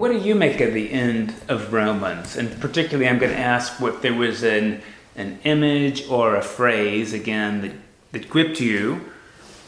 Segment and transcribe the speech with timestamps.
[0.00, 2.34] what do you make of the end of Romans?
[2.34, 4.80] And particularly, I'm going to ask if there was an,
[5.14, 7.72] an image or a phrase, again, that,
[8.12, 9.12] that gripped you,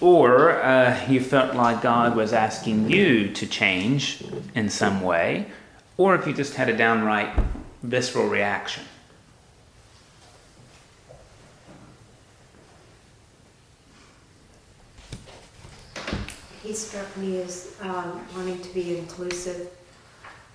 [0.01, 4.25] or uh, you felt like God was asking you to change
[4.55, 5.49] in some way,
[5.99, 7.39] or if you just had a downright
[7.83, 8.85] visceral reaction.
[16.63, 19.69] He struck me as um, wanting to be inclusive,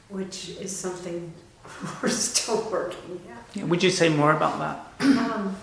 [0.09, 1.33] which is something
[2.01, 3.43] we're still working at.
[3.55, 5.07] Yeah, would you say more about that?
[5.07, 5.55] Um,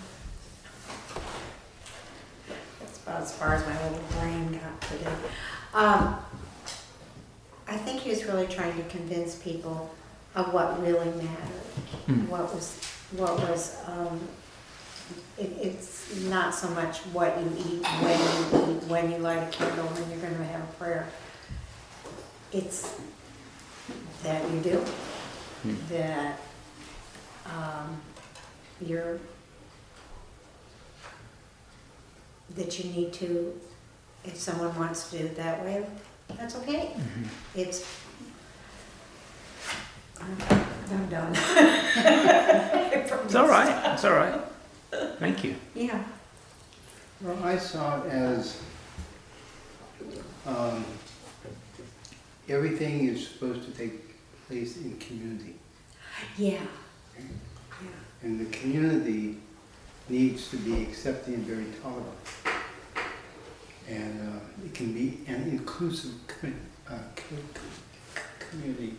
[2.80, 5.12] That's about as far as my little brain got today.
[5.72, 6.16] Um,
[7.66, 9.95] I think he was really trying to convince people
[10.34, 11.64] of what really mattered.
[12.06, 12.28] Hmm.
[12.28, 12.78] What was,
[13.12, 14.20] what was, um,
[15.38, 19.50] it, it's not so much what you eat, when you eat, when you light a
[19.50, 21.08] candle, when you're gonna have a prayer.
[22.52, 23.00] It's
[24.24, 24.78] that you do,
[25.62, 25.74] Hmm.
[25.91, 26.41] that,
[27.47, 28.00] um,
[28.80, 29.19] you're,
[32.56, 33.58] that you need to,
[34.25, 35.86] if someone wants to do it that way,
[36.36, 36.91] that's okay.
[36.97, 37.25] Mm-hmm.
[37.55, 37.86] It's,
[40.20, 40.36] I'm
[40.91, 41.33] I'm done.
[42.97, 43.92] It's all right.
[43.95, 44.41] It's all right.
[45.19, 45.55] Thank you.
[45.75, 46.02] Yeah.
[47.20, 48.61] Well, I saw it as,
[50.47, 50.84] um,
[52.48, 54.03] everything is supposed to take
[54.48, 55.55] place in community.
[56.39, 56.61] Yeah.
[57.19, 57.89] Yeah.
[58.23, 59.39] And the community
[60.09, 62.09] needs to be accepting and very tolerant.
[63.89, 66.55] And uh, it can be an inclusive commu-
[66.89, 68.20] uh, co- co-
[68.51, 68.97] community.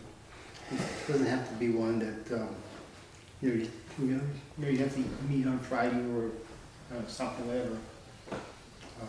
[0.70, 2.54] It doesn't have to be one that, um,
[3.42, 3.66] you know,
[3.98, 4.20] you know,
[4.58, 6.30] you know, you have to meet on Friday or
[6.92, 7.76] uh, something, whatever.
[8.32, 9.06] Uh,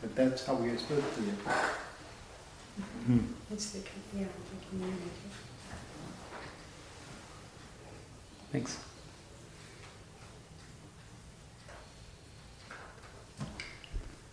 [0.00, 1.54] But that's how we are supposed to it.
[3.06, 3.18] Hmm.
[3.50, 3.80] It's the,
[4.16, 5.00] yeah, the community.
[8.52, 8.78] Thanks.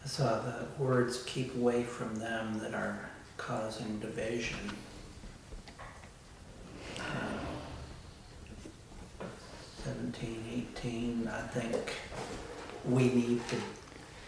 [0.04, 4.60] I saw the words keep away from them that are causing division.
[9.84, 11.96] Seventeen, eighteen, I think
[12.86, 13.56] we need to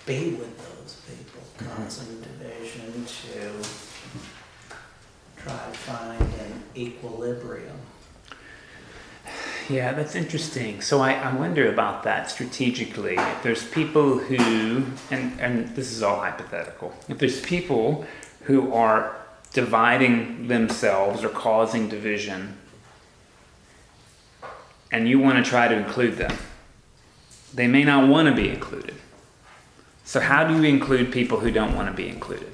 [0.06, 1.42] be with those people
[1.76, 3.52] causing division to
[5.42, 7.78] try to find an equilibrium.
[9.70, 10.82] Yeah, that's interesting.
[10.82, 13.16] So I, I wonder about that strategically.
[13.16, 18.06] If there's people who, and, and this is all hypothetical, if there's people
[18.44, 19.16] who are
[19.54, 22.58] dividing themselves or causing division,
[24.92, 26.36] and you want to try to include them,
[27.54, 28.96] they may not want to be included.
[30.12, 32.52] So, how do you include people who don't want to be included?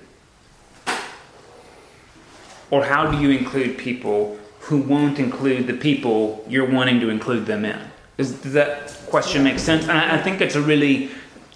[2.69, 7.47] Or how do you include people who won't include the people you're wanting to include
[7.47, 7.79] them in?
[8.19, 9.87] Is, does that question make sense?
[9.87, 11.09] And I, I think it's a really,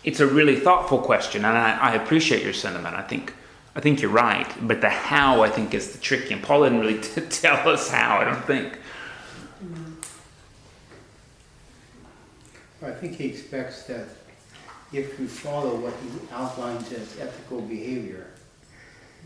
[0.03, 2.95] it's a really thoughtful question, and I, I appreciate your sentiment.
[2.95, 3.35] I think,
[3.75, 6.33] I think you're right, but the how I think is the tricky.
[6.33, 8.17] And Paul didn't really t- tell us how.
[8.17, 8.75] I don't think.
[12.81, 14.07] I think he expects that
[14.93, 18.27] if you follow what he outlines as ethical behavior,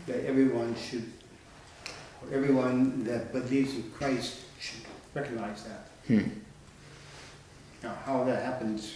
[0.06, 1.10] that everyone should,
[2.22, 4.82] or everyone that believes in Christ should
[5.14, 5.88] recognize that.
[6.06, 6.28] Hmm.
[7.82, 8.94] Now, how that happens,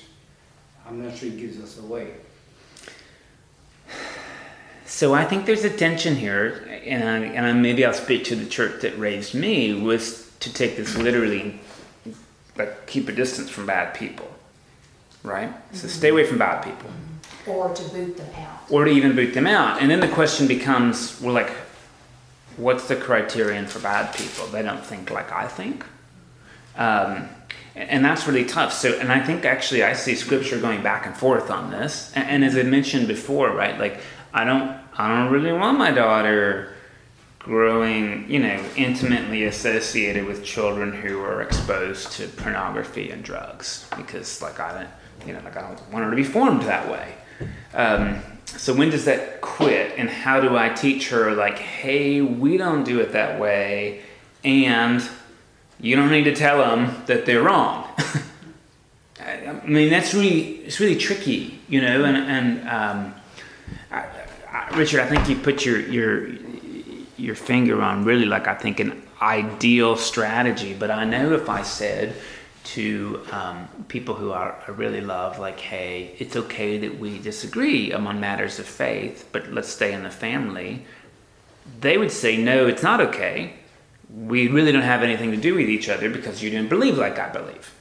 [0.87, 2.13] I'm not sure he gives us away.
[4.87, 8.37] So I think there's a tension here, and, I, and I, maybe I'll speak to
[8.37, 11.61] the church that raised me was to take this literally,
[12.57, 14.29] like keep a distance from bad people,
[15.23, 15.53] right?
[15.73, 16.91] So stay away from bad people,
[17.47, 18.71] or to boot them out.
[18.71, 19.81] or to even boot them out.
[19.81, 21.51] And then the question becomes, well, like,
[22.57, 24.47] what's the criterion for bad people?
[24.47, 25.85] They don't think like I think,
[26.77, 27.29] um,
[27.75, 28.73] and, and that's really tough.
[28.73, 32.13] So, and I think actually I see scripture going back and forth on this.
[32.15, 34.01] And, and as I mentioned before, right, like
[34.33, 36.75] I don't, I don't really want my daughter
[37.39, 44.43] growing, you know, intimately associated with children who are exposed to pornography and drugs because,
[44.43, 44.91] like, I don't,
[45.27, 47.15] you know, like I don't want her to be formed that way.
[47.75, 52.57] Um, so when does that quit, and how do I teach her, like, hey, we
[52.57, 54.03] don't do it that way,
[54.43, 55.03] and
[55.79, 57.89] you don't need to tell them that they're wrong.
[59.21, 63.15] I mean, that's really it's really tricky, you know, and and um,
[63.91, 64.07] I,
[64.51, 66.29] I, Richard, I think you put your your
[67.17, 70.75] your finger on really like I think an ideal strategy.
[70.75, 72.15] But I know if I said
[72.63, 77.93] to um, people who are, I really love, like, hey, it's okay that we disagree
[77.93, 80.85] among matters of faith, but let's stay in the family.
[81.81, 83.55] They would say, no, it's not okay.
[84.13, 87.19] we really don't have anything to do with each other because you didn't believe like
[87.19, 87.75] I believe.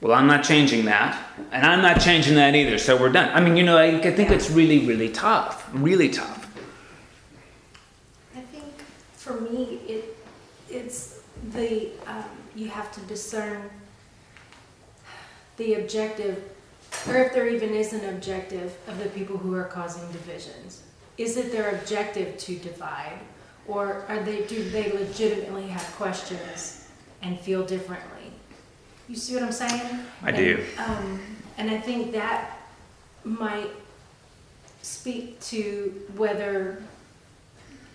[0.00, 1.20] Well, I'm not changing that,
[1.50, 3.30] and I'm not changing that either, so we're done.
[3.34, 5.68] I mean, you know, I, I think it's really, really tough.
[5.72, 6.46] Really tough.
[8.36, 8.64] I think
[9.14, 10.16] for me, it,
[10.70, 11.20] it's
[11.52, 12.24] the, um,
[12.58, 13.70] you have to discern
[15.56, 16.42] the objective,
[17.06, 20.82] or if there even is an objective of the people who are causing divisions.
[21.16, 23.18] Is it their objective to divide,
[23.66, 26.88] or are they, do they legitimately have questions
[27.22, 28.32] and feel differently?
[29.08, 30.00] You see what I'm saying?
[30.22, 30.64] I do.
[30.78, 31.20] Um,
[31.56, 32.58] and I think that
[33.24, 33.70] might
[34.82, 36.82] speak to whether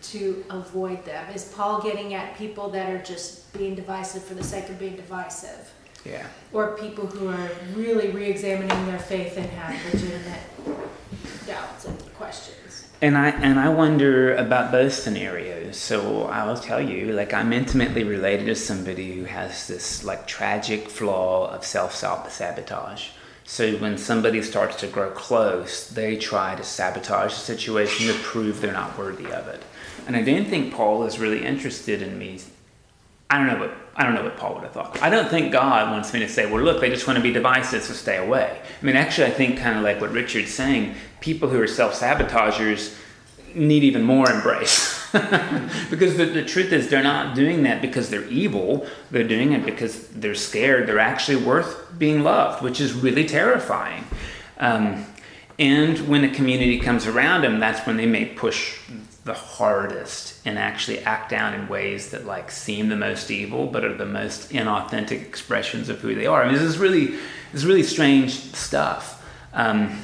[0.04, 1.34] to avoid them.
[1.34, 4.96] Is Paul getting at people that are just being divisive for the sake of being
[4.96, 5.72] divisive?
[6.06, 6.28] Yeah.
[6.52, 10.42] Or people who are really re examining their faith and have legitimate
[11.48, 12.88] doubts and questions?
[13.02, 15.78] And I and I wonder about both scenarios.
[15.78, 20.28] So I will tell you, like I'm intimately related to somebody who has this like
[20.28, 23.10] tragic flaw of self sabotage.
[23.46, 28.62] So when somebody starts to grow close, they try to sabotage the situation to prove
[28.62, 29.62] they're not worthy of it.
[30.08, 32.40] And I don't think Paul is really interested in me.
[33.30, 35.02] I don't know what I don't know what Paul would have thought.
[35.04, 37.32] I don't think God wants me to say, "Well, look, they just want to be
[37.32, 40.96] divisive, so stay away." I mean, actually, I think kind of like what Richard's saying.
[41.20, 42.96] People who are self-sabotagers
[43.54, 45.00] need even more embrace.
[45.92, 48.88] because the, the truth is, they're not doing that because they're evil.
[49.12, 50.88] They're doing it because they're scared.
[50.88, 54.06] They're actually worth being loved, which is really terrifying.
[54.58, 55.06] Um,
[55.60, 58.80] and when a community comes around them, that's when they may push
[59.26, 63.86] the hardest and actually act out in ways that like seem the most evil but
[63.86, 66.44] are the most inauthentic expressions of who they are.
[66.44, 69.24] I mean, this is really this is really strange stuff.
[69.54, 70.02] Um,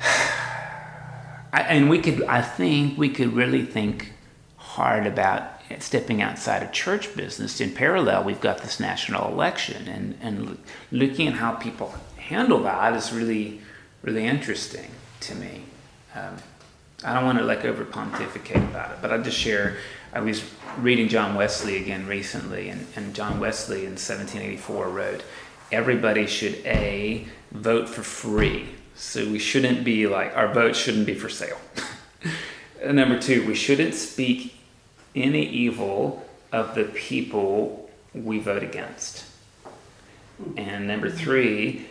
[1.52, 4.12] I, and we could, I think, we could really think
[4.56, 7.60] hard about stepping outside of church business.
[7.60, 10.58] In parallel, we've got this national election, and and
[10.90, 13.60] looking at how people handle that is really,
[14.02, 14.90] really interesting
[15.20, 15.62] to me.
[16.14, 16.36] Um,
[17.04, 19.76] I don't want to like over pontificate about it, but I'll just share.
[20.12, 25.22] I was reading John Wesley again recently, and, and John Wesley in 1784 wrote,
[25.70, 28.70] Everybody should A, vote for free.
[28.94, 31.60] So we shouldn't be like, our vote shouldn't be for sale.
[32.82, 34.54] and number two, we shouldn't speak
[35.14, 39.26] any evil of the people we vote against.
[40.56, 41.86] And number three,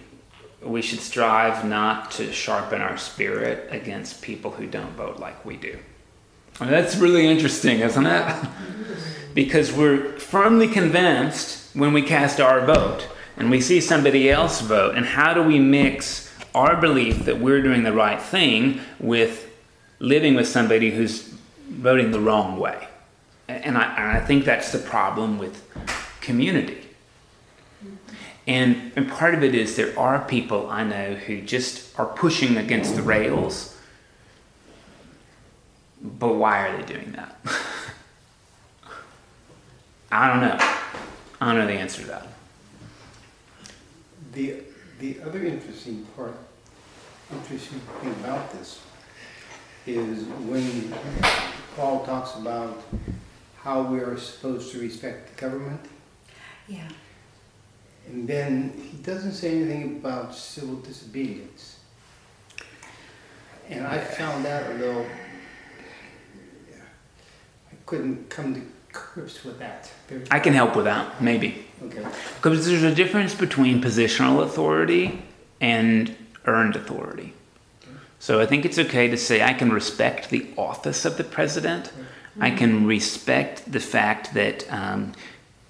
[0.65, 5.57] we should strive not to sharpen our spirit against people who don't vote like we
[5.57, 5.77] do.
[6.59, 8.47] And that's really interesting, isn't it?
[9.33, 14.95] because we're firmly convinced when we cast our vote and we see somebody else vote,
[14.95, 19.51] and how do we mix our belief that we're doing the right thing with
[19.97, 21.33] living with somebody who's
[21.67, 22.87] voting the wrong way?
[23.47, 25.67] And I, and I think that's the problem with
[26.21, 26.82] community
[28.45, 32.57] and, and part of it is there are people I know who just are pushing
[32.57, 33.77] against the rails.
[36.01, 37.37] But why are they doing that?
[40.11, 40.57] I don't know.
[41.39, 42.27] I don't know the answer to that.
[44.33, 44.61] The,
[44.99, 46.35] the other interesting part,
[47.31, 48.81] interesting thing about this
[49.87, 50.93] is when
[51.75, 52.83] Paul talks about
[53.57, 55.79] how we are supposed to respect the government.
[56.67, 56.89] Yeah.
[58.07, 61.79] And then he doesn't say anything about civil disobedience.
[63.69, 65.05] And I found that a little,
[67.71, 69.89] I couldn't come to grips with that.
[70.07, 71.65] Very- I can help with that, maybe.
[71.83, 72.05] Okay,
[72.35, 75.23] Because there's a difference between positional authority
[75.59, 77.33] and earned authority.
[78.19, 81.91] So I think it's okay to say I can respect the office of the president.
[82.39, 85.11] I can respect the fact that um,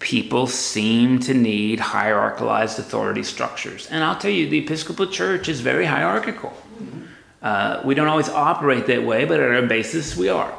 [0.03, 3.87] people seem to need hierarchicalized authority structures.
[3.89, 6.51] And I'll tell you, the Episcopal Church is very hierarchical.
[7.41, 10.53] Uh, we don't always operate that way, but at our basis, we are.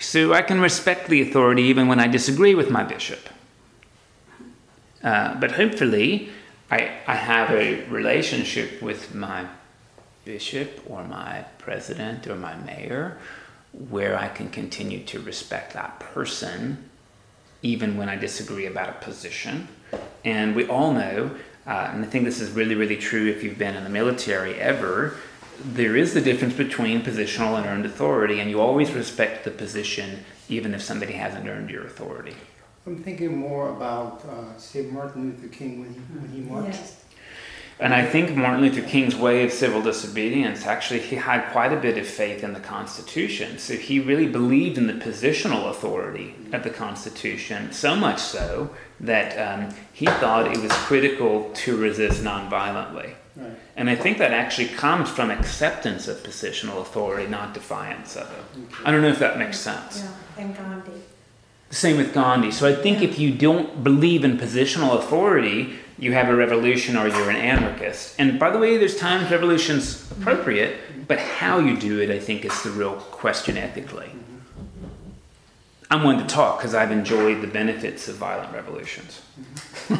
[0.00, 3.20] So I can respect the authority even when I disagree with my bishop.
[5.02, 6.28] Uh, but hopefully,
[6.70, 9.46] I, I have a relationship with my
[10.26, 13.16] bishop or my president or my mayor
[13.72, 16.90] where I can continue to respect that person
[17.64, 19.66] even when I disagree about a position.
[20.24, 21.34] And we all know,
[21.66, 24.54] uh, and I think this is really, really true if you've been in the military
[24.60, 25.16] ever,
[25.64, 30.24] there is the difference between positional and earned authority, and you always respect the position
[30.48, 32.34] even if somebody hasn't earned your authority.
[32.86, 36.80] I'm thinking more about, uh, say Martin Luther King when he, when he marched.
[36.80, 37.03] Yes.
[37.80, 41.76] And I think Martin Luther King's way of civil disobedience actually he had quite a
[41.76, 43.58] bit of faith in the Constitution.
[43.58, 49.36] So he really believed in the positional authority of the Constitution, so much so that
[49.36, 53.14] um, he thought it was critical to resist nonviolently.
[53.36, 53.50] Right.
[53.76, 58.68] And I think that actually comes from acceptance of positional authority, not defiance of it.
[58.84, 60.04] I don't know if that makes sense.
[60.04, 61.02] Yeah, and Gandhi.
[61.70, 62.52] Same with Gandhi.
[62.52, 67.06] So I think if you don't believe in positional authority, you have a revolution or
[67.06, 68.16] you're an anarchist.
[68.18, 72.44] And by the way, there's times revolution's appropriate, but how you do it, I think,
[72.44, 74.10] is the real question ethically.
[75.90, 79.22] I'm one to talk because I've enjoyed the benefits of violent revolutions.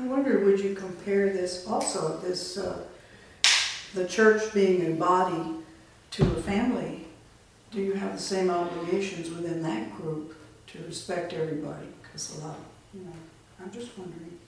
[0.00, 2.84] I wonder, would you compare this also, this, uh,
[3.94, 5.56] the church being a body
[6.12, 7.06] to a family?
[7.72, 10.36] Do you have the same obligations within that group
[10.68, 11.88] to respect everybody?
[12.18, 12.56] Because a lot,
[12.92, 13.12] you know,
[13.62, 14.38] I'm just wondering.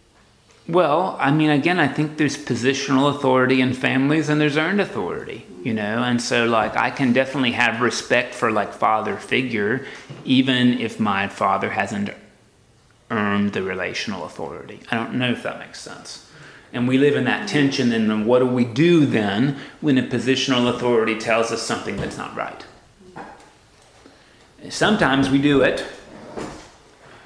[0.66, 5.46] Well, I mean, again, I think there's positional authority in families and there's earned authority,
[5.62, 9.86] you know, and so like I can definitely have respect for like father figure,
[10.24, 12.10] even if my father hasn't
[13.08, 14.80] earned the relational authority.
[14.90, 16.28] I don't know if that makes sense.
[16.72, 20.02] And we live in that tension, and then what do we do then when a
[20.02, 22.64] positional authority tells us something that's not right?
[24.68, 25.84] Sometimes we do it.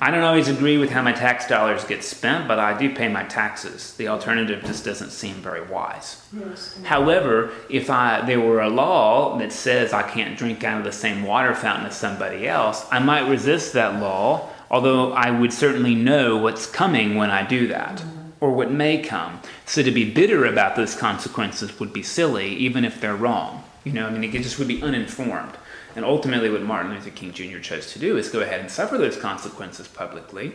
[0.01, 3.09] I don't always agree with how my tax dollars get spent, but I do pay
[3.09, 3.95] my taxes.
[3.95, 6.23] The alternative just doesn't seem very wise.
[6.37, 6.79] Yes.
[6.83, 10.93] However, if I there were a law that says I can't drink out of the
[10.93, 15.95] same water fountain as somebody else, I might resist that law, although I would certainly
[15.95, 18.03] know what's coming when I do that,
[18.41, 19.41] or what may come.
[19.65, 23.65] So to be bitter about those consequences would be silly, even if they're wrong.
[23.85, 25.53] You know, I mean, it just would be uninformed.
[25.97, 27.59] And ultimately, what Martin Luther King Jr.
[27.59, 30.55] chose to do is go ahead and suffer those consequences publicly,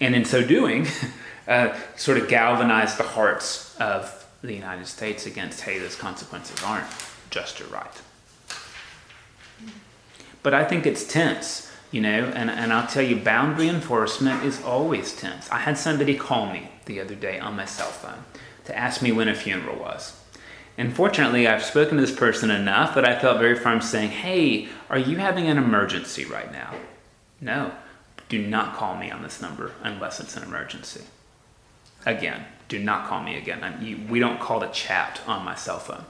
[0.00, 0.86] and in so doing,
[1.48, 6.86] uh, sort of galvanize the hearts of the United States against, hey, those consequences aren't
[7.30, 8.02] just or right.
[10.42, 14.62] But I think it's tense, you know, and, and I'll tell you, boundary enforcement is
[14.62, 15.50] always tense.
[15.50, 18.24] I had somebody call me the other day on my cell phone
[18.66, 20.18] to ask me when a funeral was.
[20.78, 24.68] And fortunately, I've spoken to this person enough that I felt very firm saying, hey,
[24.88, 26.72] are you having an emergency right now?
[27.40, 27.72] No,
[28.28, 31.02] do not call me on this number unless it's an emergency.
[32.06, 33.64] Again, do not call me again.
[33.64, 36.04] I'm, you, we don't call to chat on my cell phone.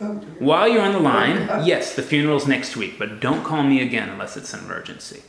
[0.00, 0.14] Oh.
[0.38, 4.08] While you're on the line, yes, the funeral's next week, but don't call me again
[4.08, 5.22] unless it's an emergency.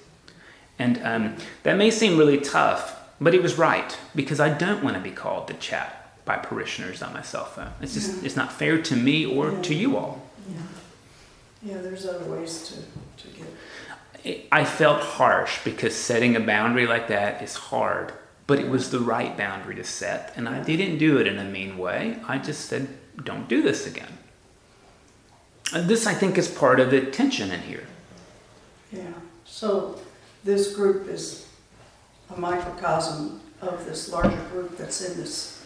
[0.77, 4.95] And um, that may seem really tough, but he was right because I don't want
[4.95, 5.98] to be called to chat
[6.29, 7.71] by parishioners on my cell phone.
[7.81, 10.21] It's just it's not fair to me or to you all.
[10.47, 11.73] Yeah.
[11.73, 12.75] Yeah, there's other ways to,
[13.23, 13.27] to
[14.23, 18.13] get, I felt harsh because setting a boundary like that is hard,
[18.45, 21.43] but it was the right boundary to set, and I didn't do it in a
[21.43, 22.17] mean way.
[22.27, 22.87] I just said,
[23.23, 24.13] "Don't do this again."
[25.73, 27.87] And this, I think, is part of the tension in here.
[28.91, 29.13] yeah.
[29.45, 29.99] So
[30.43, 31.47] this group is
[32.29, 35.58] a microcosm of this larger group that's in this,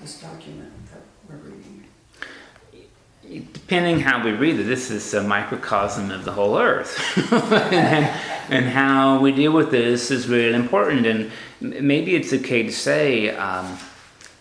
[0.00, 1.84] this document that we're reading.
[3.52, 6.98] depending how we read it, this is a microcosm of the whole earth.
[7.32, 8.06] and,
[8.48, 11.06] and how we deal with this is really important.
[11.06, 13.78] And maybe it's okay to say, um,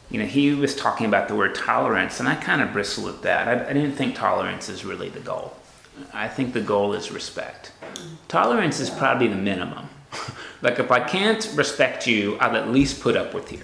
[0.09, 3.21] you know, he was talking about the word tolerance, and I kind of bristle at
[3.23, 3.47] that.
[3.47, 5.53] I, I didn't think tolerance is really the goal.
[6.13, 7.71] I think the goal is respect.
[8.27, 9.89] Tolerance is probably the minimum.
[10.61, 13.63] like, if I can't respect you, I'll at least put up with you.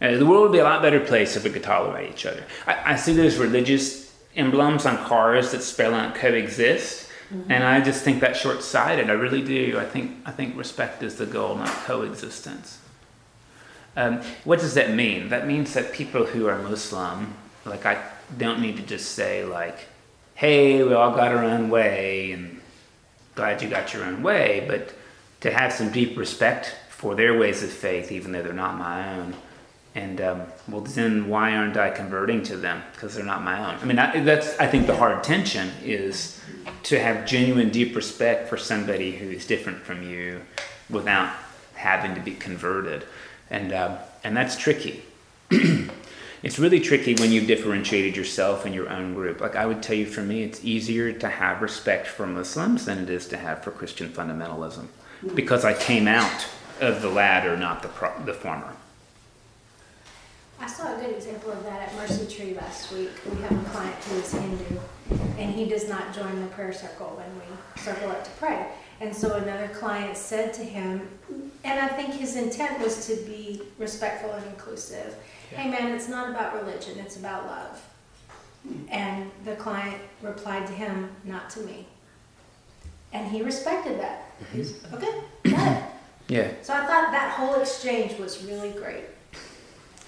[0.00, 2.44] Uh, the world would be a lot better place if we could tolerate each other.
[2.66, 7.08] I, I see those religious emblems on cars that spell out coexist,
[7.48, 9.08] and I just think that's short-sighted.
[9.08, 9.78] I really do.
[9.78, 12.78] I think I think respect is the goal, not coexistence.
[13.96, 15.28] Um, what does that mean?
[15.28, 18.02] That means that people who are Muslim, like I,
[18.38, 19.86] don't need to just say like,
[20.34, 22.60] "Hey, we all got our own way," and
[23.34, 24.92] glad you got your own way, but
[25.40, 29.16] to have some deep respect for their ways of faith, even though they're not my
[29.16, 29.34] own.
[29.94, 32.82] And um, well, then why aren't I converting to them?
[32.92, 33.80] Because they're not my own.
[33.80, 36.40] I mean, I, that's I think the hard tension is
[36.84, 40.42] to have genuine, deep respect for somebody who is different from you,
[40.88, 41.34] without
[41.74, 43.04] having to be converted,
[43.50, 45.02] and um, and that's tricky.
[45.50, 49.40] it's really tricky when you've differentiated yourself in your own group.
[49.40, 52.98] Like I would tell you, for me, it's easier to have respect for Muslims than
[52.98, 54.86] it is to have for Christian fundamentalism,
[55.34, 56.46] because I came out
[56.80, 58.76] of the latter, not the pro- the former.
[60.60, 63.10] I saw a good example of that at Mercy Tree last week.
[63.32, 64.78] We have a client who is Hindu,
[65.38, 68.66] and he does not join the prayer circle when we circle up to pray.
[69.00, 71.08] And so another client said to him,
[71.64, 75.14] and I think his intent was to be respectful and inclusive.
[75.48, 77.82] Hey man, it's not about religion, it's about love.
[78.68, 78.82] Hmm.
[78.90, 81.86] And the client replied to him, not to me.
[83.14, 84.30] And he respected that.
[84.52, 85.84] He's, okay, got it.
[86.28, 86.52] Yeah.
[86.62, 89.04] So I thought that whole exchange was really great.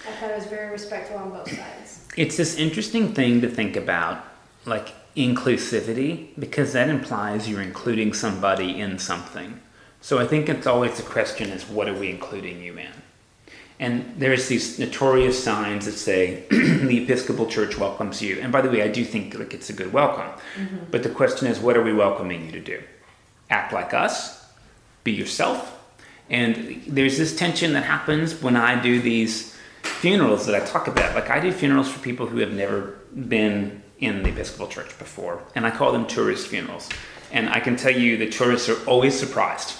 [0.06, 2.06] I thought it was very respectful on both sides.
[2.16, 4.24] It's this interesting thing to think about,
[4.66, 9.60] like inclusivity, because that implies you're including somebody in something.
[10.00, 12.90] So I think it's always the question is what are we including you in?
[13.78, 18.38] And there's these notorious signs that say the Episcopal Church welcomes you.
[18.40, 20.28] And by the way, I do think like it's a good welcome.
[20.56, 20.90] Mm-hmm.
[20.90, 22.82] But the question is what are we welcoming you to do?
[23.50, 24.44] Act like us,
[25.04, 25.78] be yourself.
[26.30, 29.51] And there's this tension that happens when I do these
[30.02, 31.14] funerals that I talk about.
[31.14, 35.40] Like I do funerals for people who have never been in the Episcopal Church before,
[35.54, 36.88] and I call them tourist funerals.
[37.30, 39.74] And I can tell you the tourists are always surprised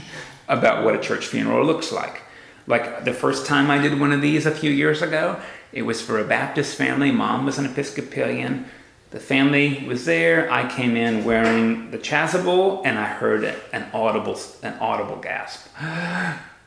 [0.48, 2.22] about what a church funeral looks like.
[2.66, 5.40] Like the first time I did one of these a few years ago,
[5.72, 7.12] it was for a Baptist family.
[7.12, 8.64] Mom was an Episcopalian.
[9.10, 10.50] The family was there.
[10.52, 15.68] I came in wearing the chasuble, and I heard an audible, an audible gasp,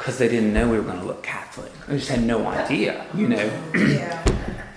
[0.00, 1.70] because they didn't know we were going to look Catholic.
[1.86, 3.50] I just had no idea, you know.
[3.74, 4.24] Yeah.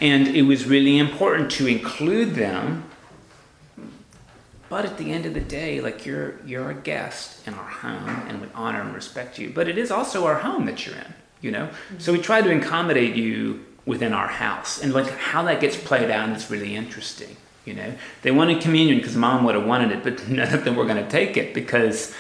[0.02, 2.84] And it was really important to include them.
[4.68, 8.28] But at the end of the day, like you're you're a guest in our home
[8.28, 9.50] and we honor and respect you.
[9.50, 11.70] But it is also our home that you're in, you know?
[12.00, 14.84] So we try to accommodate you within our house.
[14.84, 17.38] And like how that gets played out is really interesting.
[17.64, 20.76] You know, they wanted communion because mom would have wanted it, but none of them
[20.76, 22.14] were going to take it because,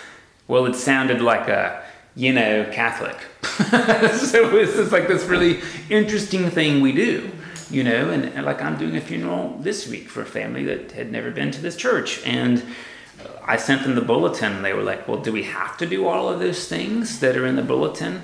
[0.47, 1.82] well, it sounded like a,
[2.15, 3.17] you know, Catholic.
[3.43, 7.31] so it's just like this really interesting thing we do
[7.73, 10.91] you know, and, and, like I'm doing a funeral this week for a family that
[10.91, 12.63] had never been to this church, and
[13.45, 16.07] I sent them the bulletin, and they were like, "Well, do we have to do
[16.07, 18.21] all of those things that are in the bulletin?"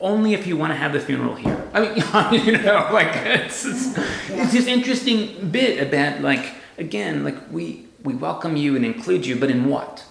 [0.00, 1.62] Only if you want to have the funeral here.
[1.74, 3.96] I mean, you know, like it's it's,
[4.28, 9.36] it's this interesting bit about like again, like we we welcome you and include you,
[9.36, 10.04] but in what?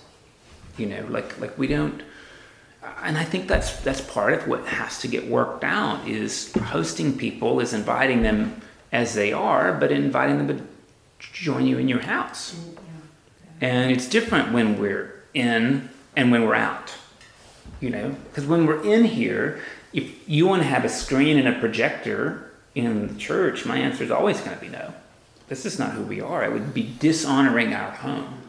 [0.77, 2.03] You know, like like we don't
[3.03, 7.17] and I think that's that's part of what has to get worked out is hosting
[7.17, 10.65] people is inviting them as they are, but inviting them to
[11.19, 12.53] join you in your house.
[12.53, 12.77] Mm,
[13.61, 16.93] and it's different when we're in and when we're out.
[17.79, 21.48] You know, because when we're in here, if you want to have a screen and
[21.48, 24.93] a projector in the church, my answer is always going to be no.
[25.50, 26.43] This is not who we are.
[26.46, 28.43] It would be dishonoring our home.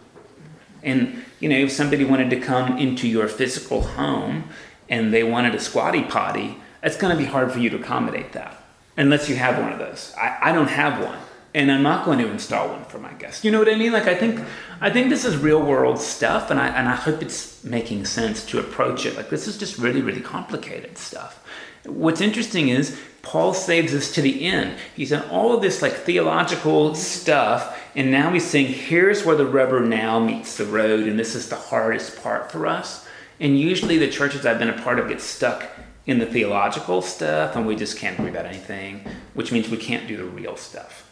[0.85, 4.45] And you know, if somebody wanted to come into your physical home
[4.89, 8.33] and they wanted a squatty potty, it's going to be hard for you to accommodate
[8.33, 8.63] that
[8.97, 10.15] unless you have one of those.
[10.17, 11.19] I, I don't have one,
[11.55, 13.45] and I'm not going to install one for my guests.
[13.45, 13.93] You know what I mean?
[13.93, 14.41] Like I think
[14.81, 18.45] I think this is real world stuff, and I and I hope it's making sense
[18.47, 19.17] to approach it.
[19.17, 21.41] Like this is just really really complicated stuff.
[21.85, 24.79] What's interesting is Paul saves us to the end.
[24.95, 29.47] He's done all of this like theological stuff, and now he's saying, here's where the
[29.47, 33.07] rubber now meets the road, and this is the hardest part for us.
[33.39, 35.69] And usually the churches I've been a part of get stuck
[36.07, 39.05] in the theological stuff, and we just can't agree about anything,
[39.35, 41.09] which means we can't do the real stuff.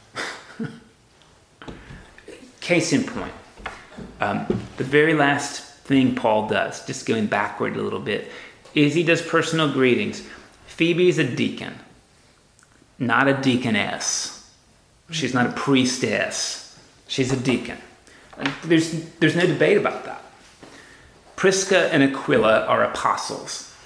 [2.60, 3.32] Case in point,
[4.20, 8.30] um, the very last thing Paul does, just going backward a little bit,
[8.74, 10.22] is he does personal greetings.
[10.66, 11.74] Phoebe's a deacon,
[12.98, 14.50] not a deaconess.
[15.10, 16.61] She's not a priestess.
[17.12, 17.76] She's a deacon.
[18.38, 20.22] And there's, there's no debate about that.
[21.36, 23.76] Prisca and Aquila are apostles.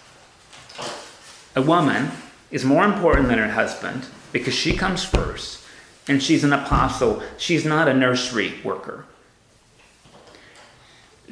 [1.56, 2.12] A woman
[2.52, 5.60] is more important than her husband because she comes first
[6.06, 7.20] and she's an apostle.
[7.36, 9.06] She's not a nursery worker.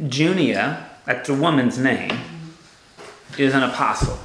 [0.09, 2.19] Junia, that's a woman's name,
[3.39, 4.19] is an apostle.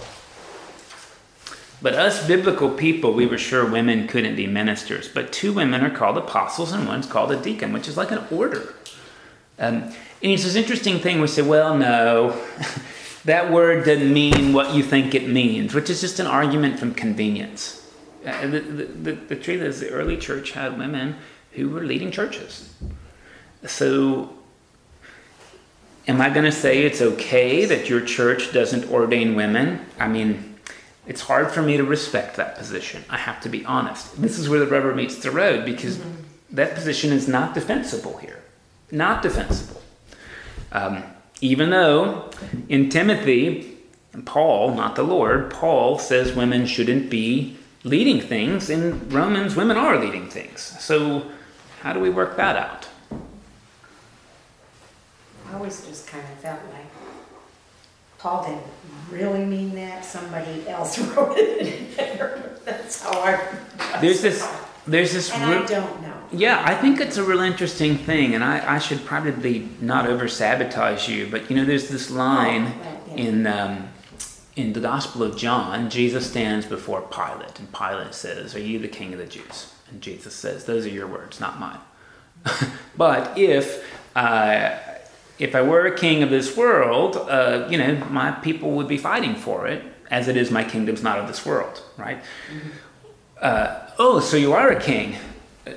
[1.82, 5.08] But us biblical people, we were sure women couldn't be ministers.
[5.08, 8.24] But two women are called apostles and one's called a deacon, which is like an
[8.32, 8.74] order.
[9.58, 9.84] Um,
[10.22, 12.42] and it's this interesting thing we say, well, no,
[13.26, 16.94] that word doesn't mean what you think it means, which is just an argument from
[16.94, 17.76] convenience.
[18.26, 21.16] Uh, the, the, the, the truth is, the early church had women
[21.54, 22.74] who were leading churches.
[23.66, 24.34] So,
[26.08, 29.86] am I going to say it's okay that your church doesn't ordain women?
[29.98, 30.49] I mean,
[31.08, 33.04] it's hard for me to respect that position.
[33.10, 34.22] I have to be honest.
[34.22, 36.22] This is where the rubber meets the road because mm-hmm.
[36.52, 38.42] that position is not defensible here.
[38.92, 39.82] Not defensible.
[40.72, 41.04] Um,
[41.42, 42.30] even though
[42.68, 43.78] in Timothy,
[44.26, 48.70] Paul, not the Lord, Paul says women shouldn't be leading things.
[48.70, 50.62] In Romans, women are leading things.
[50.80, 51.30] So
[51.82, 52.88] how do we work that out?
[55.50, 56.86] I always just kind of felt like
[58.18, 58.64] Paul didn't
[59.12, 62.52] really mean that, somebody else wrote it in there.
[62.66, 63.58] That's how I.
[64.02, 64.48] There's this,
[64.88, 65.32] there's this.
[65.32, 66.16] And I don't know.
[66.32, 70.28] Yeah, I think it's a real interesting thing, and I, I should probably not over
[70.28, 73.16] sabotage you, but you know, there's this line Oh, well, yeah.
[73.24, 73.90] in um,
[74.56, 75.90] in the Gospel of John.
[75.90, 80.02] Jesus stands before Pilate, and Pilate says, "Are you the King of the Jews?" And
[80.02, 81.80] Jesus says, "Those are your words, not mine."
[82.98, 83.84] but if
[84.16, 84.78] uh,
[85.40, 88.98] if I were a king of this world, uh, you know, my people would be
[88.98, 92.22] fighting for it, as it is my kingdom's not of this world, right?
[93.42, 95.16] Uh, oh, so you are a king?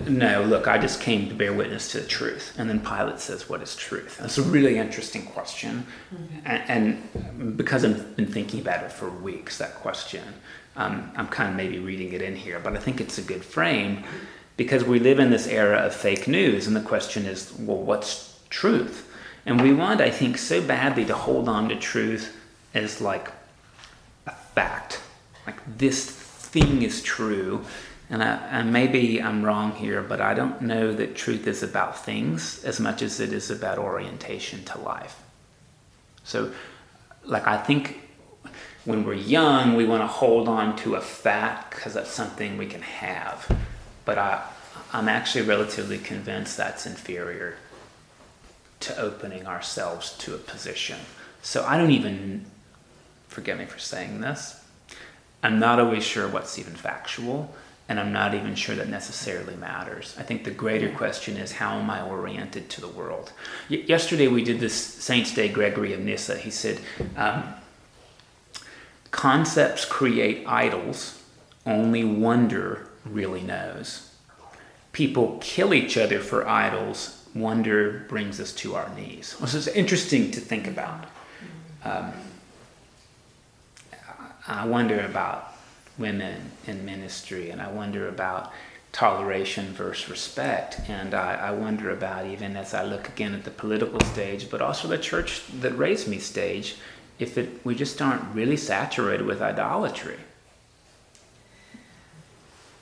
[0.06, 2.54] No, look, I just came to bear witness to the truth.
[2.58, 4.18] And then Pilate says, What is truth?
[4.18, 5.86] That's a really interesting question.
[6.44, 10.24] And, and because I've been thinking about it for weeks, that question,
[10.76, 13.44] um, I'm kind of maybe reading it in here, but I think it's a good
[13.44, 14.02] frame
[14.56, 16.66] because we live in this era of fake news.
[16.66, 19.11] And the question is, well, what's truth?
[19.44, 22.36] And we want, I think, so badly to hold on to truth
[22.74, 23.28] as like
[24.26, 25.00] a fact.
[25.46, 27.64] Like this thing is true.
[28.08, 32.04] And, I, and maybe I'm wrong here, but I don't know that truth is about
[32.04, 35.18] things as much as it is about orientation to life.
[36.24, 36.52] So,
[37.24, 38.00] like, I think
[38.84, 42.66] when we're young, we want to hold on to a fact because that's something we
[42.66, 43.50] can have.
[44.04, 44.44] But I,
[44.92, 47.56] I'm actually relatively convinced that's inferior
[48.82, 50.98] to opening ourselves to a position.
[51.42, 52.44] So I don't even,
[53.28, 54.62] forgive me for saying this,
[55.42, 57.52] I'm not always sure what's even factual,
[57.88, 60.14] and I'm not even sure that necessarily matters.
[60.18, 63.32] I think the greater question is how am I oriented to the world?
[63.68, 66.36] Y- yesterday we did this Saints' Day Gregory of Nyssa.
[66.36, 66.80] He said,
[67.16, 67.54] um,
[69.10, 71.22] Concepts create idols,
[71.66, 74.10] only wonder really knows.
[74.92, 79.36] People kill each other for idols, wonder brings us to our knees.
[79.40, 81.06] This is interesting to think about.
[81.84, 82.12] Um,
[84.46, 85.54] I wonder about
[85.98, 88.52] women in ministry, and I wonder about
[88.92, 93.50] toleration versus respect, and I, I wonder about even as I look again at the
[93.50, 96.76] political stage, but also the church that raised me stage,
[97.18, 100.18] if it, we just aren't really saturated with idolatry.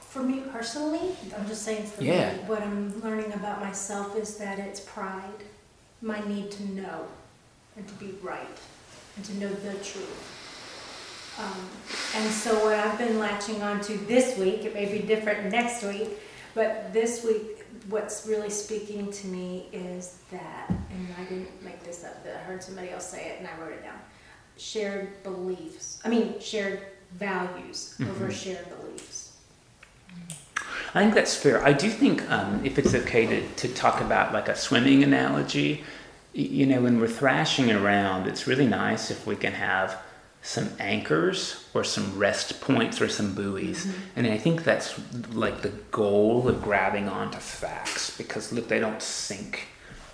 [0.01, 2.33] For me personally, I'm just saying for Yeah.
[2.35, 5.45] me, what I'm learning about myself is that it's pride,
[6.03, 7.07] my need to know
[7.77, 8.59] and to be right
[9.17, 10.27] and to know the truth.
[11.39, 11.69] Um,
[12.17, 15.83] and so what I've been latching on to this week, it may be different next
[15.83, 16.11] week,
[16.55, 22.05] but this week, what's really speaking to me is that, and I didn't make this
[22.05, 23.99] up, that I heard somebody else say it and I wrote it down.
[24.59, 26.81] Shared beliefs, I mean, shared
[27.13, 28.33] values over Mhm.
[28.33, 29.10] shared beliefs.
[30.95, 31.63] I think that's fair.
[31.65, 35.85] I do think um, if it's okay to, to talk about like a swimming analogy,
[36.33, 40.01] you know, when we're thrashing around, it's really nice if we can have
[40.43, 43.87] some anchors or some rest points or some buoys.
[44.17, 44.99] And I think that's
[45.33, 49.69] like the goal of grabbing onto facts because look, they don't sink.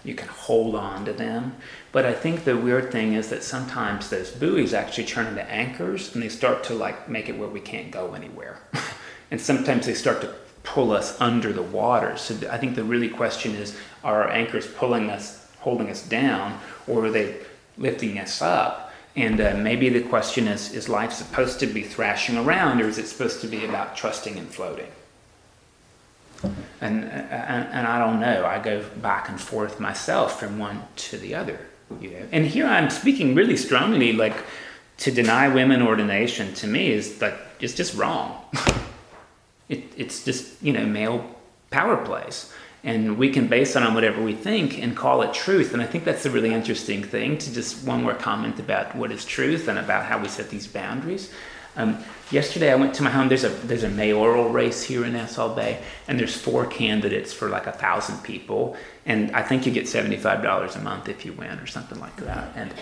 [0.05, 1.57] You can hold on to them.
[1.91, 6.15] But I think the weird thing is that sometimes those buoys actually turn into anchors
[6.15, 8.59] and they start to like make it where we can't go anywhere.
[9.31, 10.35] and sometimes they start to
[10.67, 12.17] pull us under the water.
[12.19, 13.75] So I think the really question is
[14.05, 17.37] are our anchors pulling us, holding us down, or are they
[17.79, 18.93] lifting us up?
[19.15, 22.99] And uh, maybe the question is is life supposed to be thrashing around, or is
[22.99, 24.89] it supposed to be about trusting and floating?
[26.83, 28.45] And, and, and I don't know.
[28.45, 31.59] I go back and forth myself from one to the other.
[32.01, 32.27] You know?
[32.31, 34.37] And here I'm speaking really strongly, like
[34.99, 38.45] to deny women ordination to me is like it's just wrong.
[39.69, 41.25] it, it's just you know male
[41.71, 42.53] power plays.
[42.85, 45.73] And we can base it on whatever we think and call it truth.
[45.73, 49.11] And i think that's a really interesting thing to just one more comment about what
[49.11, 51.33] is truth and about how we set these boundaries
[51.77, 55.13] um, yesterday i went to my home there's a there's a mayoral race here in
[55.13, 59.73] Nassau Bay and there's four candidates for like a thousand people and i think you
[59.73, 62.73] get $75 a month if you win or something like that and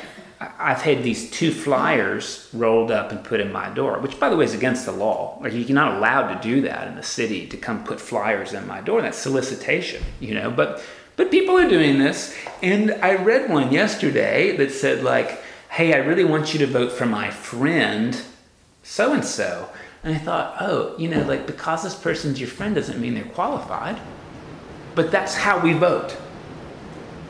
[0.59, 4.37] I've had these two flyers rolled up and put in my door, which, by the
[4.37, 5.39] way, is against the law.
[5.41, 8.67] Like you're not allowed to do that in the city to come put flyers in
[8.67, 9.01] my door.
[9.03, 10.51] That's solicitation, you know.
[10.51, 10.83] But
[11.17, 15.99] but people are doing this, and I read one yesterday that said like, "Hey, I
[15.99, 18.21] really want you to vote for my friend,
[18.85, 19.69] so and so."
[20.05, 23.25] And I thought, oh, you know, like because this person's your friend doesn't mean they're
[23.25, 23.99] qualified.
[24.95, 26.17] But that's how we vote.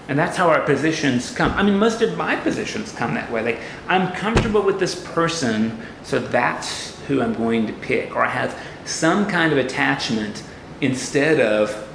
[0.08, 1.52] And that's how our positions come.
[1.52, 3.42] I mean, most of my positions come that way.
[3.42, 8.14] Like, I'm comfortable with this person, so that's who I'm going to pick.
[8.14, 10.42] Or I have some kind of attachment
[10.82, 11.88] instead of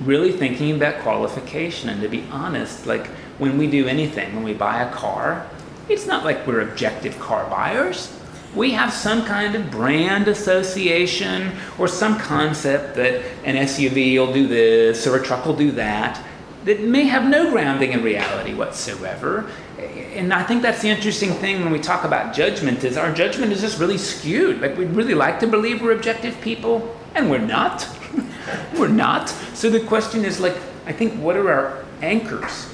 [0.00, 4.54] really thinking about qualification and to be honest, like when we do anything, when we
[4.54, 5.44] buy a car,
[5.88, 8.16] it's not like we're objective car buyers.
[8.54, 14.46] We have some kind of brand association or some concept that an SUV will do
[14.46, 16.24] this or a truck will do that
[16.68, 19.50] that may have no grounding in reality whatsoever.
[19.78, 23.52] And I think that's the interesting thing when we talk about judgment is our judgment
[23.52, 24.60] is just really skewed.
[24.60, 27.88] Like we'd really like to believe we're objective people, and we're not.
[28.78, 29.30] we're not.
[29.54, 32.72] So the question is like, I think what are our anchors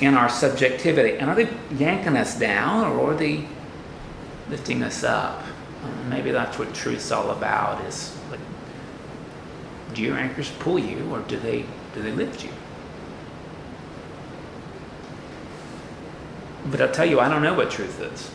[0.00, 1.18] in our subjectivity?
[1.18, 3.46] And are they yanking us down or are they
[4.48, 5.42] lifting us up?
[5.82, 8.40] Uh, maybe that's what truth's all about is like
[9.94, 12.50] do your anchors pull you or do they do they lift you?
[16.70, 18.30] But I'll tell you, I don't know what truth is.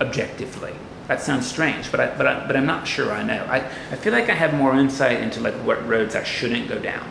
[0.00, 0.74] Objectively.
[1.08, 3.44] That sounds strange, but, I, but, I, but I'm not sure I know.
[3.48, 6.78] I, I feel like I have more insight into like what roads I shouldn't go
[6.78, 7.06] down.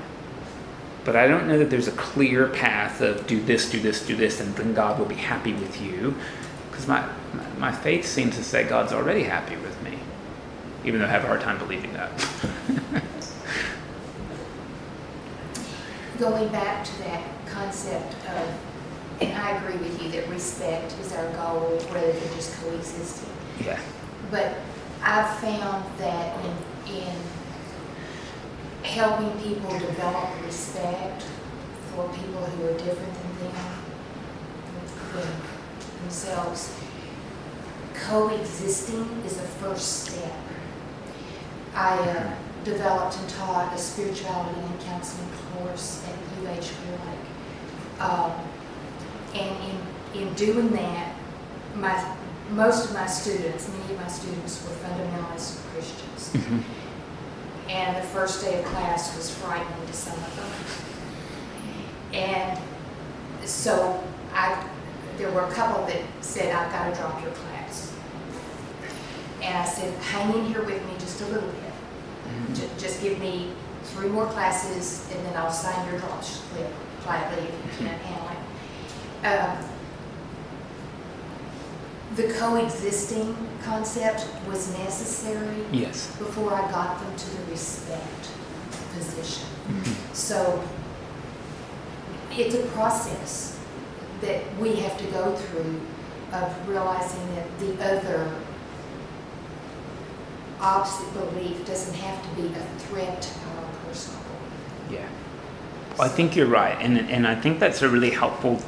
[1.05, 4.15] But I don't know that there's a clear path of do this, do this, do
[4.15, 6.15] this, and then God will be happy with you.
[6.73, 7.07] Because my,
[7.59, 9.99] my, faith seems to say God's already happy with me,
[10.83, 12.09] even though I have a hard time believing that.
[16.17, 18.55] Going back to that concept of
[19.21, 23.29] and I agree with you that respect is our goal rather than just coexisting.
[23.63, 23.79] yeah.
[24.31, 24.55] But
[25.01, 27.15] I've found that in, in
[28.83, 31.25] helping people develop respect
[31.93, 33.55] for people who are different than them,
[36.03, 36.73] themselves,
[37.93, 40.33] coexisting is the first step.
[41.73, 46.13] I uh, developed and taught a spirituality and counseling course at
[46.43, 46.99] UH Clear.
[47.99, 48.31] Um,
[49.33, 49.57] and
[50.13, 51.15] in, in doing that,
[51.75, 52.15] my,
[52.51, 56.31] most of my students, many of my students were fundamentalist Christians.
[56.33, 56.63] Mhm.
[57.69, 60.51] And the first day of class was frightening to some of them.
[62.13, 62.59] And
[63.45, 64.63] so I,
[65.17, 67.93] there were a couple that said, I've got to drop your class.
[69.41, 71.73] And I said, hang in here with me just a little bit.
[72.27, 72.55] Mhm.
[72.55, 73.51] Ju- Just give me
[73.83, 76.71] three more classes and then I'll sign your drop slip
[77.03, 79.27] gladly if you can't handle it.
[79.27, 79.69] Um,
[82.15, 86.07] The coexisting concept was necessary Yes.
[86.19, 88.27] before I got them to the respect
[88.95, 89.47] position.
[89.67, 89.95] Mhm.
[90.13, 90.61] So
[92.31, 93.57] it's a process
[94.23, 95.79] that we have to go through
[96.31, 98.33] of realizing that the other
[100.59, 105.01] opposite belief doesn't have to be a threat to our personal belief.
[105.01, 105.09] Yeah.
[105.97, 108.61] Well, I think you're right, and and I think that's a really helpful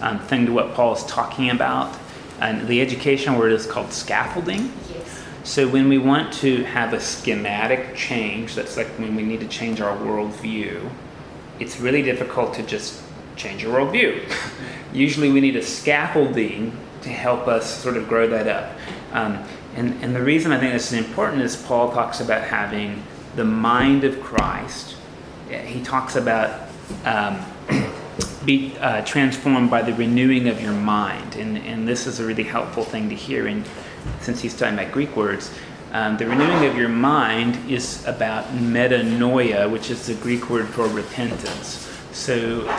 [0.00, 1.96] um, thing to what Paul is talking about.
[2.38, 4.70] And the education word is called scaffolding.
[4.92, 5.24] Yes.
[5.42, 9.48] So when we want to have a schematic change, that's like when we need to
[9.48, 10.90] change our worldview.
[11.58, 13.00] It's really difficult to just
[13.36, 14.30] change your worldview.
[14.92, 18.78] Usually, we need a scaffolding to help us sort of grow that up.
[19.12, 19.44] Um,
[19.74, 23.02] and, and the reason I think this is important is Paul talks about having
[23.36, 24.96] the mind of Christ.
[25.48, 26.68] He talks about
[27.04, 27.44] um,
[28.44, 31.36] be uh, transformed by the renewing of your mind.
[31.36, 33.46] And, and this is a really helpful thing to hear.
[33.46, 33.64] And
[34.20, 35.52] since he's talking about Greek words,
[35.92, 40.86] um, the renewing of your mind is about metanoia, which is the Greek word for
[40.88, 41.88] repentance.
[42.12, 42.74] So,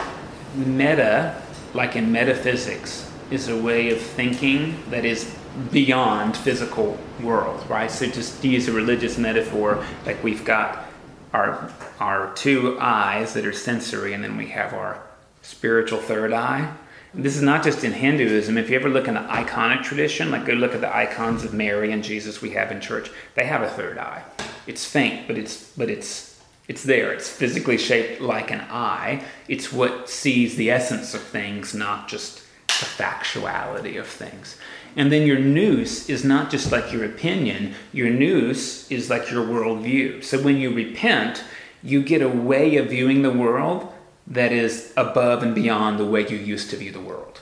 [0.54, 1.40] meta,
[1.74, 5.34] like in metaphysics, is a way of thinking that is
[5.70, 7.90] beyond physical world, right?
[7.90, 10.86] So, just to use a religious metaphor, like we've got
[11.32, 15.02] our our two eyes that are sensory, and then we have our
[15.42, 16.72] spiritual third eye.
[17.14, 18.58] This is not just in Hinduism.
[18.58, 21.54] If you ever look in the iconic tradition, like go look at the icons of
[21.54, 24.22] Mary and Jesus we have in church, they have a third eye.
[24.66, 26.37] It's faint, but it's but it's
[26.68, 27.12] it's there.
[27.12, 29.24] It's physically shaped like an eye.
[29.48, 34.56] It's what sees the essence of things, not just the factuality of things.
[34.94, 39.44] And then your nous is not just like your opinion, your nous is like your
[39.44, 40.22] worldview.
[40.22, 41.42] So when you repent,
[41.82, 43.92] you get a way of viewing the world
[44.26, 47.40] that is above and beyond the way you used to view the world.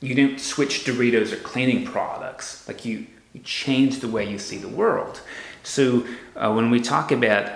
[0.00, 4.58] You didn't switch Doritos or cleaning products, like you, you changed the way you see
[4.58, 5.20] the world.
[5.62, 6.06] So
[6.36, 7.50] uh, when we talk about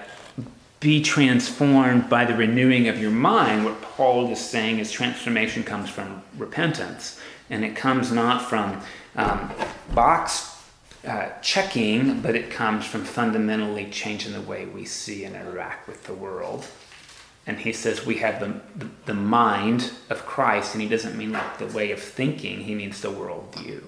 [0.80, 5.90] be transformed by the renewing of your mind, what Paul is saying is transformation comes
[5.90, 7.20] from repentance.
[7.50, 8.80] And it comes not from
[9.16, 9.50] um,
[9.94, 10.56] box
[11.06, 16.04] uh, checking, but it comes from fundamentally changing the way we see and interact with
[16.04, 16.66] the world.
[17.46, 21.32] And he says we have the, the, the mind of Christ, and he doesn't mean
[21.32, 23.82] like the way of thinking, he means the worldview.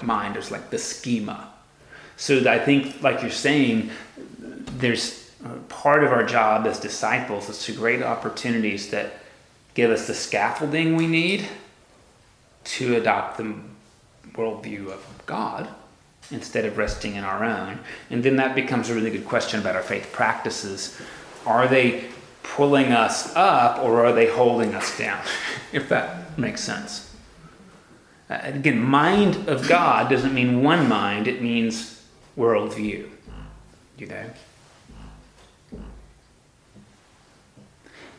[0.00, 1.52] Mind is like the schema.
[2.16, 3.90] So I think, like you're saying,
[4.38, 5.21] there's
[5.68, 9.14] part of our job as disciples is to create opportunities that
[9.74, 11.48] give us the scaffolding we need
[12.64, 13.54] to adopt the
[14.34, 15.68] worldview of God
[16.30, 17.80] instead of resting in our own.
[18.10, 20.98] And then that becomes a really good question about our faith practices.
[21.44, 22.04] Are they
[22.42, 25.22] pulling us up or are they holding us down?
[25.72, 27.10] if that makes sense.
[28.30, 32.02] Uh, again, mind of God doesn't mean one mind, it means
[32.38, 33.08] worldview.
[33.98, 34.30] You know?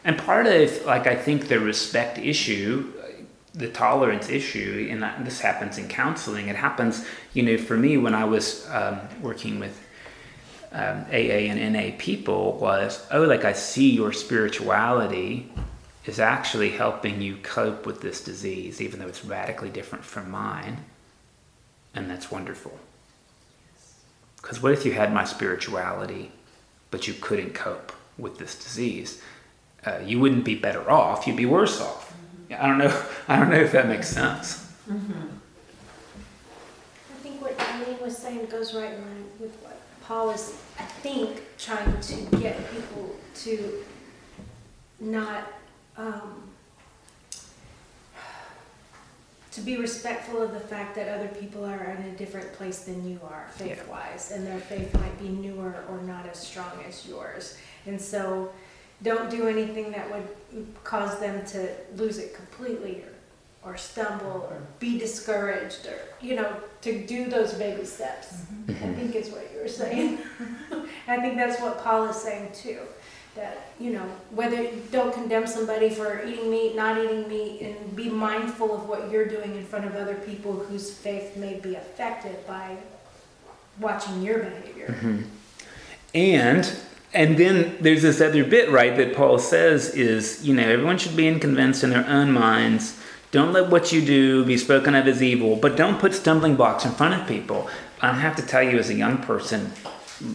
[0.06, 2.92] And part of, like, I think the respect issue,
[3.54, 7.98] the tolerance issue, and that, this happens in counseling, it happens, you know, for me
[7.98, 9.80] when I was um, working with
[10.74, 15.50] um, AA and NA people, was, oh, like, I see your spirituality
[16.06, 20.84] is actually helping you cope with this disease, even though it's radically different from mine.
[21.94, 22.78] And that's wonderful.
[24.42, 26.32] Because what if you had my spirituality,
[26.92, 29.22] but you couldn't cope with this disease?
[29.86, 32.14] Uh, you wouldn't be better off; you'd be worse off.
[32.50, 32.64] Mm-hmm.
[32.64, 33.04] I don't know.
[33.28, 34.72] I don't know if that makes sense.
[34.90, 35.28] Mm-hmm.
[37.12, 40.84] I think what Eileen was saying goes right in line with what Paul is, I
[40.84, 43.84] think, trying to get people to
[45.00, 45.48] not
[45.98, 46.44] um,
[49.54, 53.08] to be respectful of the fact that other people are in a different place than
[53.08, 57.08] you are faith wise and their faith might be newer or not as strong as
[57.08, 58.52] yours and so
[59.04, 63.04] don't do anything that would cause them to lose it completely
[63.64, 68.42] or, or stumble or be discouraged or you know to do those baby steps.
[68.66, 68.86] Mm-hmm.
[68.86, 70.20] i think is what you were saying.
[71.08, 72.80] I think that's what paul is saying too
[73.36, 78.10] that you know whether don't condemn somebody for eating meat not eating meat and be
[78.10, 82.46] mindful of what you're doing in front of other people whose faith may be affected
[82.48, 82.78] by
[83.80, 84.88] watching your behavior.
[84.88, 85.22] Mm-hmm.
[86.14, 86.76] and
[87.14, 91.16] and then there's this other bit right that paul says is you know everyone should
[91.16, 93.00] be convinced in their own minds
[93.32, 96.86] don't let what you do be spoken of as evil but don't put stumbling blocks
[96.86, 97.70] in front of people
[98.02, 99.72] i have to tell you as a young person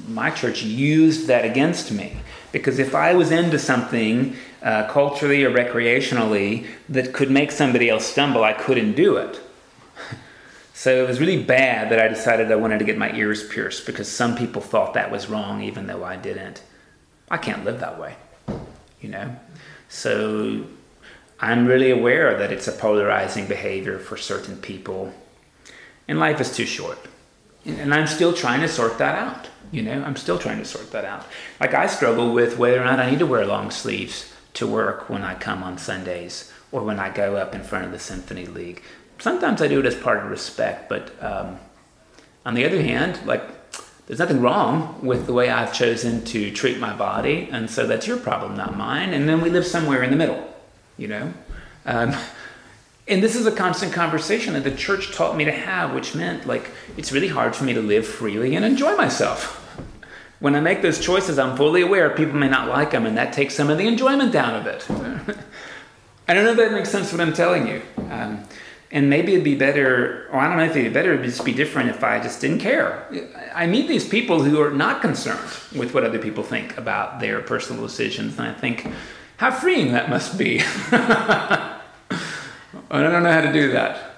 [0.07, 2.17] my church used that against me
[2.53, 8.07] because if I was into something uh, culturally or recreationally that could make somebody else
[8.07, 9.41] stumble, I couldn't do it.
[10.75, 13.87] so it was really bad that I decided I wanted to get my ears pierced
[13.87, 16.63] because some people thought that was wrong, even though I didn't.
[17.31, 18.17] I can't live that way,
[19.01, 19.37] you know?
[19.89, 20.65] So
[21.41, 25.13] I'm really aware that it's a polarizing behavior for certain people,
[26.07, 26.99] and life is too short.
[27.65, 29.49] And I'm still trying to sort that out.
[29.71, 31.27] You know, I'm still trying to sort that out.
[31.61, 35.11] Like I struggle with whether or not I need to wear long sleeves to work
[35.11, 38.47] when I come on Sundays or when I go up in front of the Symphony
[38.47, 38.83] League.
[39.19, 41.59] Sometimes I do it as part of respect, but um,
[42.47, 43.43] on the other hand, like
[44.09, 48.07] there's nothing wrong with the way I've chosen to treat my body, and so that's
[48.07, 49.13] your problem, not mine.
[49.13, 50.43] And then we live somewhere in the middle,
[50.97, 51.35] you know.
[51.85, 52.15] Um,
[53.07, 56.47] and this is a constant conversation that the church taught me to have, which meant
[56.47, 59.57] like it's really hard for me to live freely and enjoy myself.
[60.41, 63.35] When I make those choices, I'm fully aware people may not like them, and that
[63.35, 64.87] takes some of the enjoyment down of it.
[66.29, 67.83] I don't know if that makes sense what I'm telling you.
[68.11, 68.43] Um,
[68.91, 71.45] and maybe it'd be better, or I don't know if it'd be better, it'd just
[71.45, 73.07] be different if I just didn't care.
[73.55, 77.41] I meet these people who are not concerned with what other people think about their
[77.43, 78.87] personal decisions, and I think,
[79.37, 80.63] how freeing that must be.
[80.91, 81.81] I
[82.91, 84.15] don't know how to do that.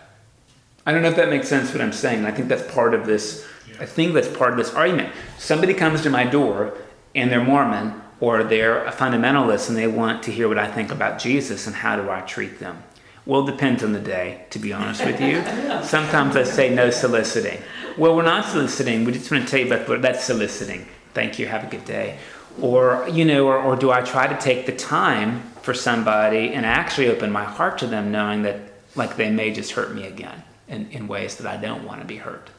[0.87, 2.24] I don't know if that makes sense what I'm saying.
[2.24, 3.46] I think that's part of this.
[3.80, 5.12] I think that's part of this argument.
[5.38, 6.74] Somebody comes to my door
[7.14, 10.90] and they're Mormon or they're a fundamentalist and they want to hear what I think
[10.90, 12.83] about Jesus and how do I treat them.
[13.30, 15.40] Well, depends on the day, to be honest with you.
[15.84, 17.62] Sometimes I say no soliciting.
[17.96, 19.04] Well, we're not soliciting.
[19.04, 20.84] We just want to tell you about that's soliciting.
[21.14, 21.46] Thank you.
[21.46, 22.18] Have a good day.
[22.60, 26.66] Or, you know, or, or do I try to take the time for somebody and
[26.66, 28.62] actually open my heart to them knowing that
[28.96, 32.06] like they may just hurt me again in, in ways that I don't want to
[32.08, 32.50] be hurt.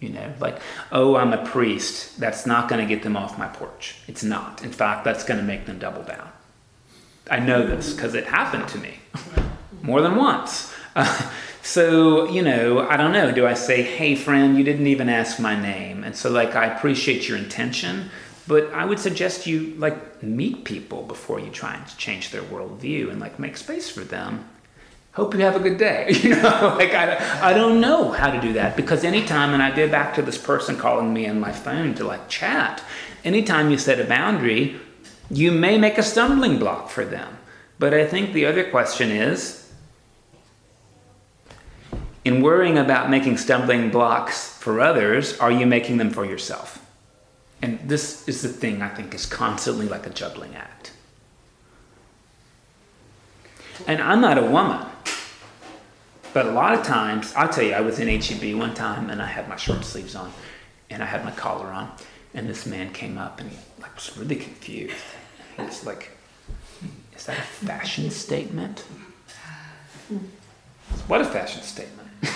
[0.00, 0.60] You know, like,
[0.92, 2.20] oh, I'm a priest.
[2.20, 3.96] That's not going to get them off my porch.
[4.06, 4.62] It's not.
[4.64, 6.30] In fact, that's going to make them double down.
[7.30, 8.98] I know this because it happened to me
[9.82, 10.72] more than once.
[10.94, 11.30] Uh,
[11.62, 13.32] so, you know, I don't know.
[13.32, 16.04] Do I say, hey, friend, you didn't even ask my name?
[16.04, 18.10] And so, like, I appreciate your intention,
[18.46, 23.10] but I would suggest you like meet people before you try and change their worldview
[23.10, 24.48] and like make space for them.
[25.12, 26.12] Hope you have a good day.
[26.22, 29.74] You know, like I, I don't know how to do that because anytime, and I
[29.74, 32.82] go back to this person calling me on my phone to like chat,
[33.24, 34.76] anytime you set a boundary,
[35.30, 37.38] you may make a stumbling block for them.
[37.78, 39.59] But I think the other question is
[42.24, 46.80] in worrying about making stumbling blocks for others, are you making them for yourself?
[47.62, 50.92] and this is the thing I think is constantly like a juggling act.
[53.86, 54.86] And I'm not a woman,
[56.32, 59.20] but a lot of times, I'll tell you, I was in HEB one time and
[59.20, 60.32] I had my short sleeves on
[60.90, 61.92] and I had my collar on,
[62.34, 64.94] and this man came up and he like was really confused.
[65.56, 66.10] He was like,
[67.14, 68.84] "Is that a fashion statement?"
[71.06, 71.99] What a fashion statement.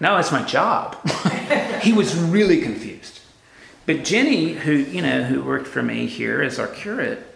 [0.00, 0.96] no, it's my job.
[1.82, 3.20] he was really confused.
[3.86, 7.26] But Jenny, who, you know, who worked for me here as our curate,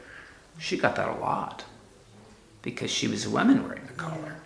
[0.59, 1.65] she got that a lot
[2.63, 4.37] because she was a woman wearing the collar.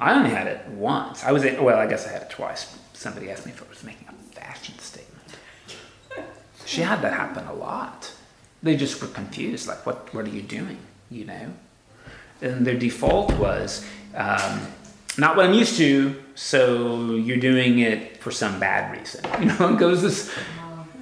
[0.00, 1.24] I only had it once.
[1.24, 2.76] I was, well, I guess I had it twice.
[2.92, 5.28] Somebody asked me if I was making a fashion statement.
[6.66, 8.12] She had that happen a lot.
[8.62, 10.78] They just were confused, like, what, what are you doing?
[11.10, 11.52] You know?
[12.40, 14.60] And their default was, um,
[15.18, 19.24] not what I'm used to, so you're doing it for some bad reason.
[19.40, 20.32] You know, it goes this.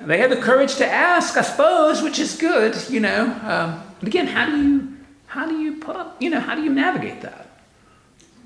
[0.03, 2.77] They had the courage to ask, I suppose, which is good.
[2.89, 4.97] You know, um, but again, how do you
[5.27, 6.21] how do you put up?
[6.21, 7.47] You know, how do you navigate that?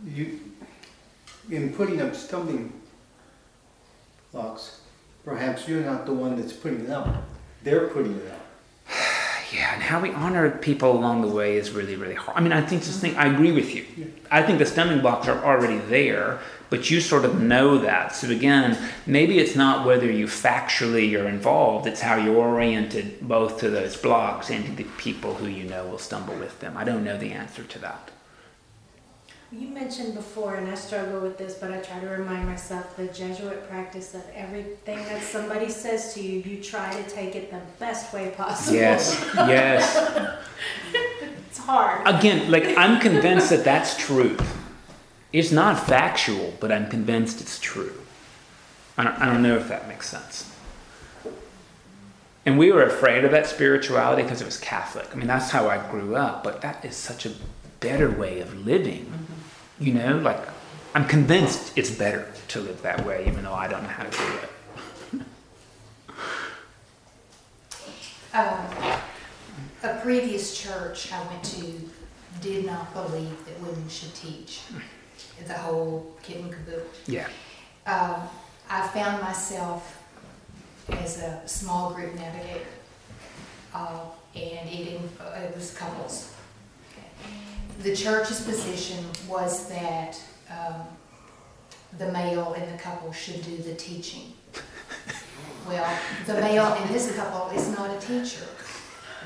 [0.05, 0.41] You,
[1.51, 2.73] in putting up stumbling
[4.33, 4.81] blocks,
[5.25, 7.23] perhaps you're not the one that's putting it up.
[7.63, 8.44] They're putting it up.
[9.55, 12.37] Yeah, and how we honor people along the way is really, really hard.
[12.37, 13.17] I mean, I think this thing.
[13.17, 13.85] I agree with you.
[14.29, 16.41] I think the stumbling blocks are already there,
[16.71, 18.17] but you sort of know that.
[18.17, 18.77] So again,
[19.07, 23.97] maybe it's not whether you factually are involved; it's how you're oriented both to those
[23.97, 26.77] blocks and to the people who you know will stumble with them.
[26.77, 28.11] I don't know the answer to that.
[29.57, 33.07] You mentioned before, and I struggle with this, but I try to remind myself the
[33.07, 37.61] Jesuit practice of everything that somebody says to you, you try to take it the
[37.79, 38.77] best way possible.
[38.77, 40.39] Yes, yes.
[41.49, 42.03] It's hard.
[42.05, 44.43] Again, like I'm convinced that that's truth.
[45.33, 47.93] It's not factual, but I'm convinced it's true.
[48.99, 50.53] I don't, I don't know if that makes sense.
[52.45, 55.07] And we were afraid of that spirituality because it was Catholic.
[55.13, 57.31] I mean, that's how I grew up, but that is such a
[57.79, 59.24] better way of living.
[59.81, 60.41] You know, like
[60.95, 64.11] I'm convinced it's better to live that way, even though I don't know how to
[64.11, 64.51] do it.
[68.35, 68.67] Um,
[69.85, 71.89] a previous church I went to
[72.41, 74.63] did not believe that women should teach
[75.47, 76.85] the whole kit and caboodle.
[77.07, 77.29] Yeah.
[77.87, 78.29] Um,
[78.69, 80.03] I found myself
[80.89, 82.67] as a small group navigator,
[83.73, 84.01] uh,
[84.35, 86.34] and it, uh, it was couples.
[87.85, 90.19] The church's position was that
[90.51, 90.87] um,
[91.99, 94.33] the male in the couple should do the teaching.
[95.69, 98.47] Well, the male in this couple is not a teacher.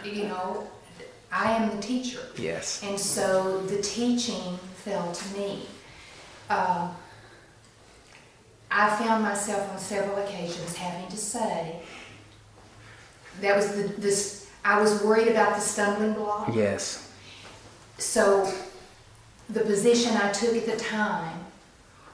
[0.04, 0.68] You know,
[1.30, 2.18] I am the teacher.
[2.36, 2.82] Yes.
[2.82, 5.66] And so the teaching fell to me.
[6.50, 6.96] Um,
[8.72, 11.80] I found myself on several occasions having to say,
[13.40, 16.52] that was the, this, I was worried about the stumbling block.
[16.52, 17.07] Yes.
[17.98, 18.52] So
[19.50, 21.38] the position I took at the time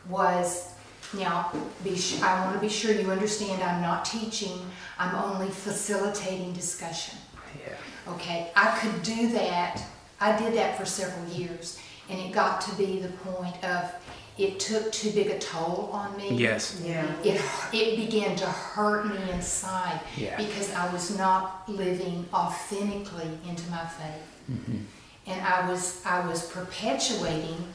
[0.08, 0.72] was,
[1.16, 4.58] now, be su- I want to be sure you understand I'm not teaching,
[4.98, 7.18] I'm only facilitating discussion.
[7.64, 8.12] Yeah.
[8.14, 9.82] Okay, I could do that.
[10.20, 11.78] I did that for several years,
[12.08, 13.90] and it got to be the point of
[14.36, 16.30] it took too big a toll on me.
[16.34, 16.80] Yes.
[16.84, 17.06] Yeah.
[17.22, 17.40] It,
[17.72, 20.36] it began to hurt me inside Yeah.
[20.36, 24.50] because I was not living authentically into my faith.
[24.50, 24.78] Mm-hmm.
[25.26, 27.66] And I was, I was perpetuating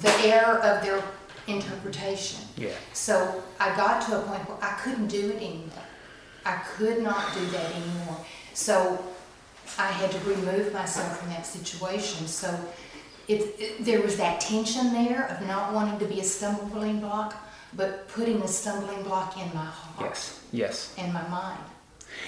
[0.00, 1.02] the error of their
[1.46, 2.40] interpretation.
[2.56, 2.70] Yeah.
[2.92, 5.84] So I got to a point where I couldn't do it anymore.
[6.44, 8.16] I could not do that anymore.
[8.54, 9.02] So
[9.78, 12.26] I had to remove myself from that situation.
[12.26, 12.48] So
[13.28, 17.36] it, it, there was that tension there of not wanting to be a stumbling block,
[17.74, 20.40] but putting a stumbling block in my heart Yes.
[20.52, 20.94] Yes.
[20.98, 21.60] and my mind.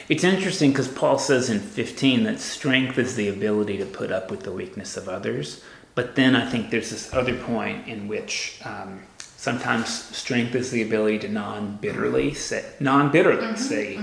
[0.08, 4.30] It's interesting because Paul says in 15 that strength is the ability to put up
[4.30, 5.62] with the weakness of others.
[5.94, 10.82] But then I think there's this other point in which um, sometimes strength is the
[10.82, 14.00] ability to non-bitterly say, non-bitterly say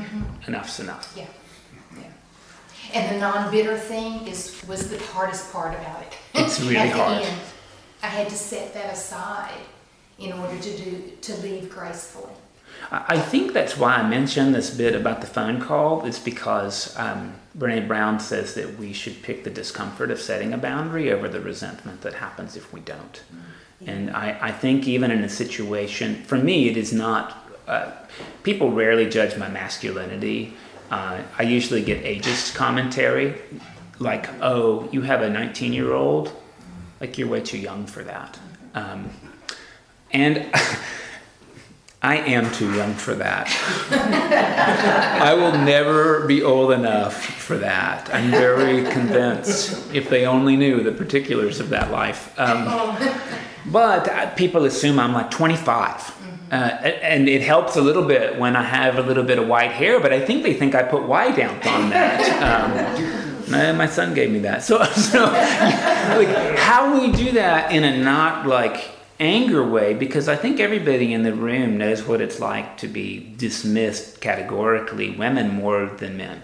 [0.47, 1.13] enough's enough.
[1.17, 1.25] Yeah,
[1.97, 2.03] yeah.
[2.93, 6.17] And the non-bitter thing is was the hardest part about it.
[6.33, 7.23] It's really hard.
[7.23, 7.41] end,
[8.01, 9.61] I had to set that aside
[10.17, 12.33] in order to do to leave gracefully.
[12.89, 16.05] I think that's why I mentioned this bit about the phone call.
[16.05, 20.57] It's because um, Brene Brown says that we should pick the discomfort of setting a
[20.57, 23.21] boundary over the resentment that happens if we don't.
[23.86, 27.38] And I, I think even in a situation, for me, it is not.
[27.67, 27.91] Uh,
[28.43, 30.53] people rarely judge my masculinity.
[30.91, 33.41] Uh, I usually get ageist commentary,
[33.99, 36.32] like, "Oh, you have a 19-year-old,
[36.99, 38.38] like you're way too young for that."
[38.75, 39.09] Um,
[40.11, 40.45] and
[42.03, 43.47] I am too young for that.
[45.21, 48.09] I will never be old enough for that.
[48.11, 49.93] I'm very convinced.
[49.93, 52.33] If they only knew the particulars of that life.
[52.39, 52.65] Um,
[53.67, 56.17] but uh, people assume I'm like 25.
[56.51, 59.71] Uh, and it helps a little bit when I have a little bit of white
[59.71, 62.21] hair, but I think they think I put white out on that.
[62.41, 64.63] Um, my- my son gave me that.
[64.63, 68.89] So, so like, how we do that in a not like
[69.22, 73.34] anger way, because I think everybody in the room knows what it's like to be
[73.38, 76.41] dismissed categorically, women more than men.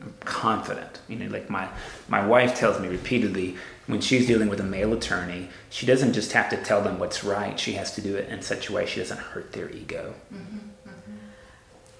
[0.00, 1.00] I'm confident.
[1.08, 1.68] You know, like my,
[2.06, 3.56] my wife tells me repeatedly
[3.86, 7.24] when she's dealing with a male attorney, she doesn't just have to tell them what's
[7.24, 10.14] right, she has to do it in such a way she doesn't hurt their ego.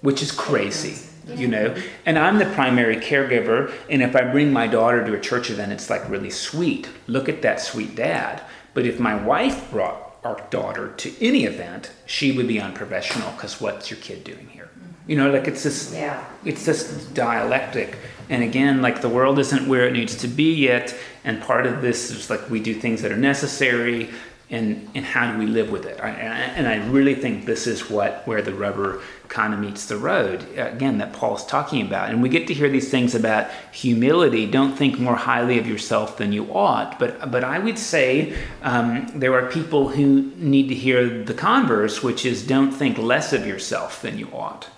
[0.02, 1.74] Which is crazy, you know?
[2.04, 5.72] And I'm the primary caregiver, and if I bring my daughter to a church event,
[5.72, 6.90] it's like really sweet.
[7.06, 8.42] Look at that sweet dad.
[8.74, 13.60] But if my wife brought our daughter to any event, she would be unprofessional because
[13.60, 14.68] what's your kid doing here?
[15.06, 16.22] You know, like it's this Yeah.
[16.44, 16.82] it's this
[17.14, 17.96] dialectic
[18.28, 21.80] and again like the world isn't where it needs to be yet and part of
[21.80, 24.10] this is like we do things that are necessary
[24.50, 26.00] and and how do we live with it?
[26.00, 30.42] And i really think this is what where the rubber kind of meets the road
[30.56, 32.10] again that paul's talking about.
[32.10, 34.46] And we get to hear these things about humility.
[34.46, 36.98] Don't think more highly of yourself than you ought.
[36.98, 42.02] But but i would say um, there are people who need to hear the converse
[42.02, 44.68] which is don't think less of yourself than you ought.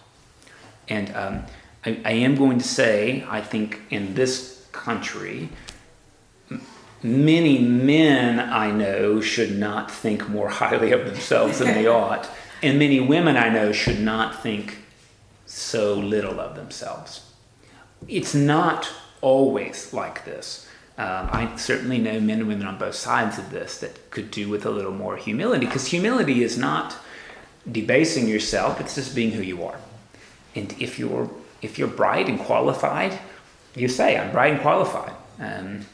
[0.88, 1.44] And um,
[1.84, 5.48] I, I am going to say, I think in this country,
[7.03, 12.28] many men I know should not think more highly of themselves than they ought.
[12.62, 14.78] And many women I know should not think
[15.46, 17.26] so little of themselves.
[18.07, 18.90] It's not
[19.20, 20.68] always like this.
[20.98, 24.48] Um, I certainly know men and women on both sides of this that could do
[24.48, 26.96] with a little more humility because humility is not
[27.70, 29.78] debasing yourself, it's just being who you are.
[30.55, 31.30] And if you're
[31.62, 33.18] if you're bright and qualified,
[33.74, 35.12] you say I'm bright and qualified.
[35.38, 35.86] Um,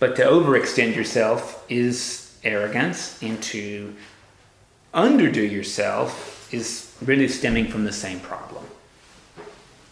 [0.00, 3.94] but to overextend yourself is arrogance, and to
[4.92, 8.64] underdo yourself is really stemming from the same problem,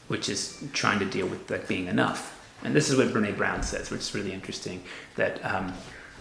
[0.08, 2.34] which is trying to deal with like being enough.
[2.64, 4.82] And this is what Brene Brown says, which is really interesting.
[5.14, 5.72] That um,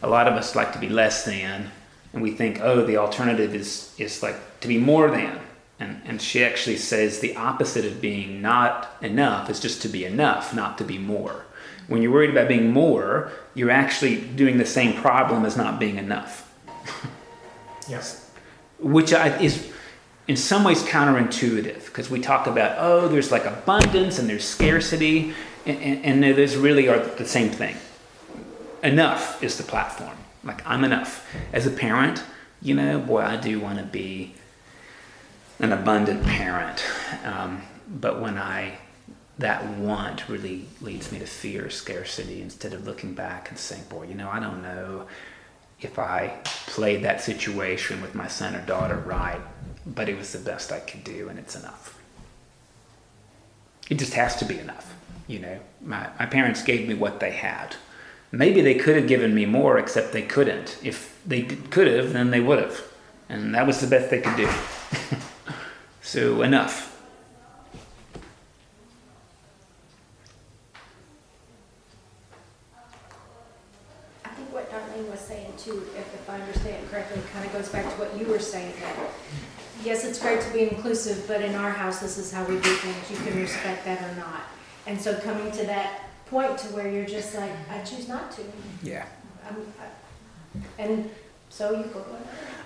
[0.04, 1.72] a lot of us like to be less than,
[2.14, 5.40] and we think, oh, the alternative is is like to be more than.
[5.80, 10.06] And, and she actually says the opposite of being not enough is just to be
[10.06, 11.46] enough, not to be more.
[11.88, 15.98] When you're worried about being more, you're actually doing the same problem as not being
[15.98, 16.54] enough,
[17.90, 18.30] Yes.
[18.80, 19.72] which I, is
[20.28, 25.34] in some ways counterintuitive because we talk about, oh, there's like abundance and there's scarcity,
[25.66, 27.78] and, and, and those really are the same thing.
[28.84, 30.18] Enough is the platform.
[30.44, 31.26] Like, I'm enough.
[31.54, 32.24] As a parent,
[32.62, 34.34] you know, boy, I do want to be
[35.60, 36.84] an abundant parent.
[37.24, 38.78] Um, but when I,
[39.40, 44.04] that want really leads me to fear scarcity instead of looking back and saying, boy,
[44.04, 45.08] you know, I don't know
[45.80, 49.40] if I played that situation with my son or daughter right,
[49.86, 52.00] but it was the best I could do and it's enough.
[53.90, 54.94] It just has to be enough.
[55.28, 57.76] You know, my, my parents gave me what they had.
[58.32, 60.78] Maybe they could have given me more, except they couldn't.
[60.84, 62.82] If they could have, then they would have.
[63.30, 64.50] And that was the best they could do.
[66.08, 66.98] So enough.
[74.24, 77.68] I think what Darlene was saying too, if, if I understand correctly, kind of goes
[77.68, 78.96] back to what you were saying that,
[79.84, 82.74] yes, it's great to be inclusive, but in our house, this is how we do
[82.76, 83.12] things.
[83.12, 84.42] You can respect that or not.
[84.88, 88.42] And so coming to that point to where you're just like, I choose not to.
[88.82, 89.06] Yeah.
[89.48, 91.10] I'm, I, and
[91.50, 92.04] so you go.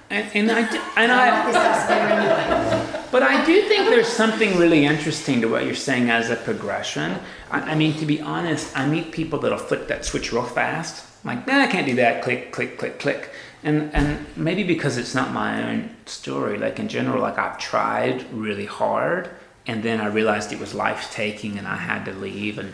[0.09, 3.03] And, and I do- and I I want this house there anyway.
[3.11, 7.17] but I do think there's something really interesting to what you're saying as a progression.
[7.49, 11.05] I, I mean, to be honest, I meet people that'll flip that switch real fast.
[11.23, 12.23] Like, nah, I can't do that.
[12.23, 13.29] Click, click, click, click.
[13.63, 16.57] And and maybe because it's not my own story.
[16.57, 19.29] Like in general, like I've tried really hard,
[19.67, 22.57] and then I realized it was life taking, and I had to leave.
[22.57, 22.73] And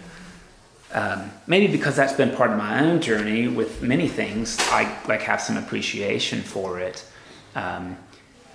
[0.94, 5.22] um, maybe because that's been part of my own journey with many things, I like
[5.22, 7.04] have some appreciation for it.
[7.56, 7.98] Um,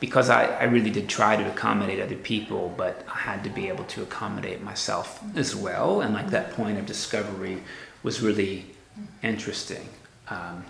[0.02, 3.68] because I, I really did try to accommodate other people, but I had to be
[3.68, 6.00] able to accommodate myself as well.
[6.00, 7.62] And like that point of discovery
[8.02, 8.66] was really
[9.22, 9.88] interesting.
[10.28, 10.64] Um,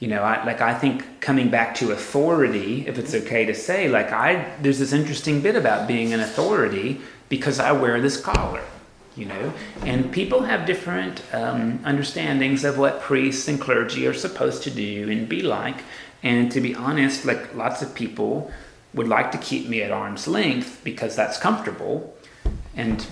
[0.00, 3.88] you know, I, like I think coming back to authority, if it's okay to say,
[3.88, 8.64] like I, there's this interesting bit about being an authority because I wear this collar,
[9.14, 14.62] you know, and people have different um, understandings of what priests and clergy are supposed
[14.64, 15.84] to do and be like.
[16.22, 18.50] And to be honest, like lots of people
[18.94, 22.16] would like to keep me at arm's length because that's comfortable.
[22.74, 23.06] And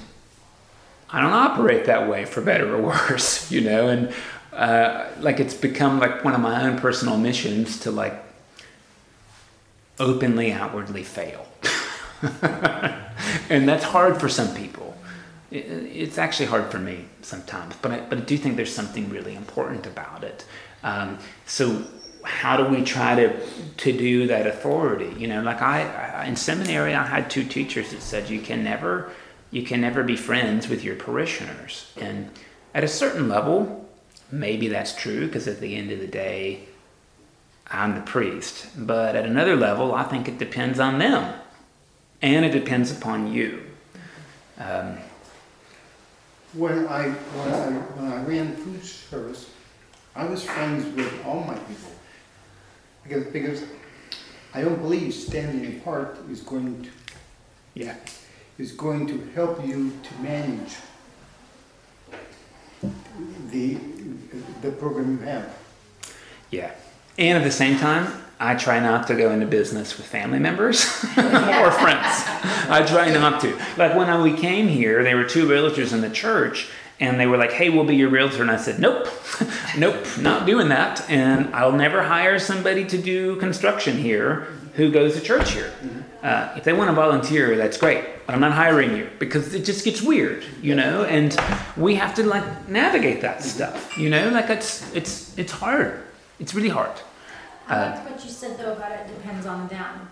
[1.11, 4.13] I don't operate that way for better or worse, you know, and
[4.59, 8.21] uh, like it's become like one of my own personal missions to like
[10.01, 11.47] openly outwardly fail.
[13.49, 14.97] and that's hard for some people.
[15.53, 19.09] It, it's actually hard for me sometimes, but I, but I do think there's something
[19.09, 20.45] really important about it.
[20.83, 21.85] Um, so
[22.25, 23.41] how do we try to
[23.77, 25.15] to do that authority?
[25.17, 28.65] You know, like I, I in seminary, I had two teachers that said you can
[28.65, 29.13] never
[29.53, 32.29] you can never be friends with your parishioners, and
[32.75, 33.78] at a certain level,
[34.31, 36.61] maybe that's true because at the end of the day,
[37.71, 38.69] I'm the priest.
[38.77, 41.35] But at another level, I think it depends on them,
[42.23, 43.63] and it depends upon you.
[44.59, 44.99] Um,
[46.55, 49.51] When I, when I, when I ran food service,
[50.17, 51.93] I was friends with all my people.
[53.03, 53.63] Because, because
[54.55, 56.91] I don't believe standing apart is going to,
[57.75, 57.97] yeah.
[58.59, 60.75] is going to help you to manage
[63.51, 63.79] the,
[64.63, 65.57] the program you have.
[66.51, 66.73] Yeah.
[67.19, 70.85] And at the same time, I try not to go into business with family members
[71.17, 72.23] or friends.
[72.71, 73.57] I try not to.
[73.77, 76.69] Like when I, we came here, there were two realtors in the church,
[77.01, 79.09] and they were like, "Hey, we'll be your realtor," and I said, "Nope,
[79.77, 85.15] nope, not doing that." And I'll never hire somebody to do construction here who goes
[85.15, 85.73] to church here.
[86.23, 89.65] Uh, if they want to volunteer, that's great, but I'm not hiring you because it
[89.65, 91.05] just gets weird, you know.
[91.05, 91.35] And
[91.79, 94.29] we have to like navigate that stuff, you know.
[94.29, 96.03] Like it's it's it's hard.
[96.39, 96.93] It's really hard.
[97.69, 100.11] I Uh, liked what you said though about it depends on them.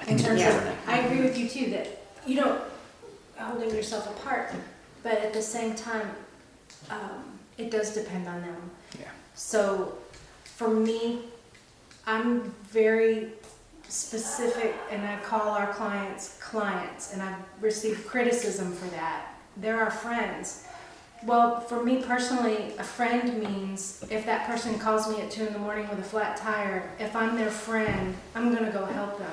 [0.00, 0.74] I think In it's terms of.
[0.88, 1.86] I agree with you too that
[2.26, 2.62] you don't
[3.36, 4.54] holding yourself apart,
[5.02, 6.08] but at the same time,
[6.88, 7.24] um,
[7.58, 8.70] it does depend on them.
[8.98, 9.04] Yeah.
[9.34, 9.98] So,
[10.44, 11.24] for me,
[12.06, 13.32] I'm very
[13.90, 19.34] specific, and I call our clients clients, and I've received criticism for that.
[19.56, 20.64] They're our friends.
[21.24, 25.52] Well, for me personally, a friend means if that person calls me at two in
[25.52, 29.32] the morning with a flat tire, if I'm their friend, I'm gonna go help them.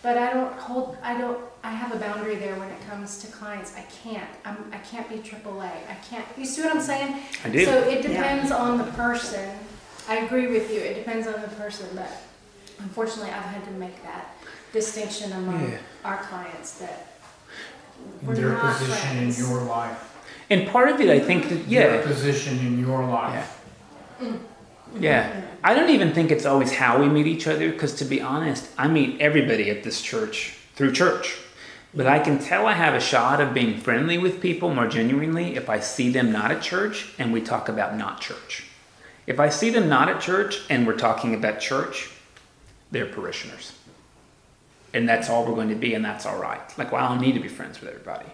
[0.00, 3.26] But I don't hold, I don't, I have a boundary there when it comes to
[3.26, 3.74] clients.
[3.76, 5.60] I can't, I'm, I can't be AAA.
[5.64, 7.20] I can't, you see what I'm saying?
[7.44, 7.64] I do.
[7.64, 9.50] So it depends on the person.
[10.08, 12.10] I agree with you, it depends on the person, but
[12.80, 14.34] unfortunately, I've had to make that
[14.72, 15.78] distinction among Yeah.
[16.04, 17.06] our clients that
[18.22, 19.38] we're their not position friends.
[19.40, 20.04] in your life.
[20.50, 23.60] And part of it, I think that Their position in your life.
[24.20, 24.26] yeah.
[24.26, 25.04] Mm-hmm.
[25.04, 25.40] Mm-hmm.
[25.62, 28.68] I don't even think it's always how we meet each other because, to be honest,
[28.78, 31.36] I meet everybody at this church through church.
[31.94, 35.56] But I can tell I have a shot of being friendly with people more genuinely
[35.56, 38.64] if I see them not at church and we talk about not church.
[39.26, 42.10] If I see them not at church and we're talking about church,
[42.90, 43.72] they're parishioners.
[44.94, 46.60] And that's all we're going to be, and that's all right.
[46.78, 48.28] Like, well, I don't need to be friends with everybody.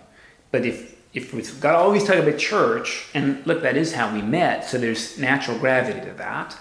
[0.50, 4.12] But if if we've got to always talk about church, and look, that is how
[4.12, 6.57] we met, so there's natural gravity to that.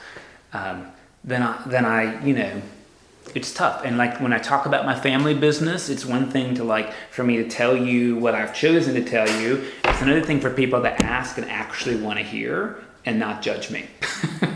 [0.54, 0.92] Um,
[1.24, 2.62] then I, then I, you know,
[3.34, 3.82] it's tough.
[3.84, 7.24] And like when I talk about my family business, it's one thing to like for
[7.24, 9.66] me to tell you what I've chosen to tell you.
[9.86, 13.72] It's another thing for people to ask and actually want to hear and not judge
[13.72, 13.88] me.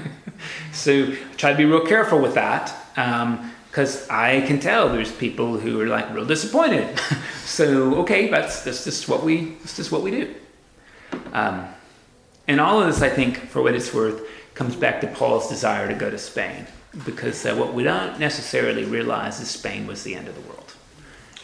[0.73, 2.73] so I try to be real careful with that.
[2.97, 6.99] Um, because I can tell there's people who are like real disappointed.
[7.45, 10.35] so okay, that's that's just what we that's just what we do.
[11.31, 11.67] Um,
[12.47, 15.87] and all of this, I think, for what it's worth, comes back to Paul's desire
[15.87, 16.65] to go to Spain,
[17.05, 20.73] because uh, what we don't necessarily realize is Spain was the end of the world,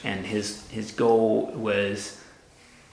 [0.04, 2.20] and his his goal was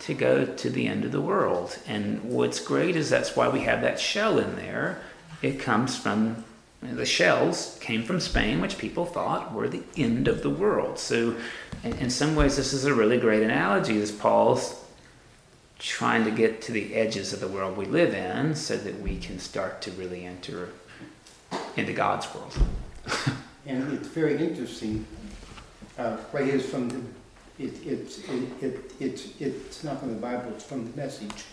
[0.00, 1.78] to go to the end of the world.
[1.86, 5.00] And what's great is that's why we have that shell in there.
[5.40, 6.44] It comes from
[6.83, 10.99] the shells came from Spain, which people thought were the end of the world.
[10.99, 11.37] So,
[11.85, 14.83] in, in some ways, this is a really great analogy as Paul's
[15.78, 19.18] trying to get to the edges of the world we live in so that we
[19.18, 20.70] can start to really enter
[21.76, 22.57] into God's world.
[23.66, 25.07] And it's very interesting,
[25.99, 26.99] uh, right is from the,
[27.59, 31.45] it, it's, it, it, it's, it's not from the Bible, it's from the message.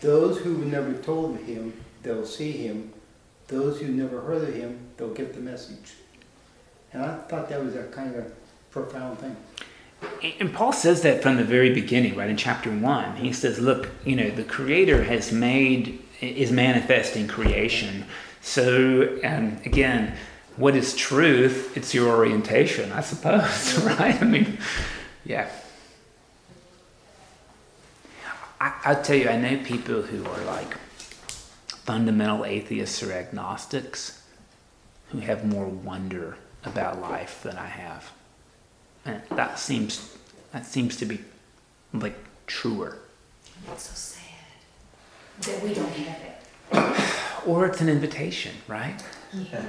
[0.00, 1.72] Those who were never told of him,
[2.04, 2.92] they'll see him.
[3.52, 5.92] Those who never heard of him, they'll get the message.
[6.92, 8.32] And I thought that was a kind of
[8.70, 9.36] profound thing.
[10.40, 13.16] And Paul says that from the very beginning, right in chapter one.
[13.16, 18.04] He says, "Look, you know, the Creator has made is manifest in creation.
[18.40, 20.16] So, um, again,
[20.56, 21.76] what is truth?
[21.76, 24.20] It's your orientation, I suppose, right?
[24.20, 24.58] I mean,
[25.24, 25.50] yeah.
[28.60, 30.76] I, I tell you, I know people who are like
[31.84, 34.22] fundamental atheists or agnostics
[35.10, 38.10] who have more wonder about life than I have.
[39.04, 40.16] And that seems
[40.52, 41.20] that seems to be
[41.92, 42.16] like
[42.46, 42.98] truer.
[43.72, 44.22] It's so sad
[45.40, 47.46] that we don't have it.
[47.46, 49.02] Or it's an invitation, right?
[49.32, 49.64] Yeah.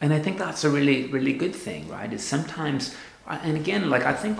[0.00, 2.12] And I think that's a really, really good thing, right?
[2.12, 2.94] Is sometimes,
[3.26, 4.38] uh, and again, like I think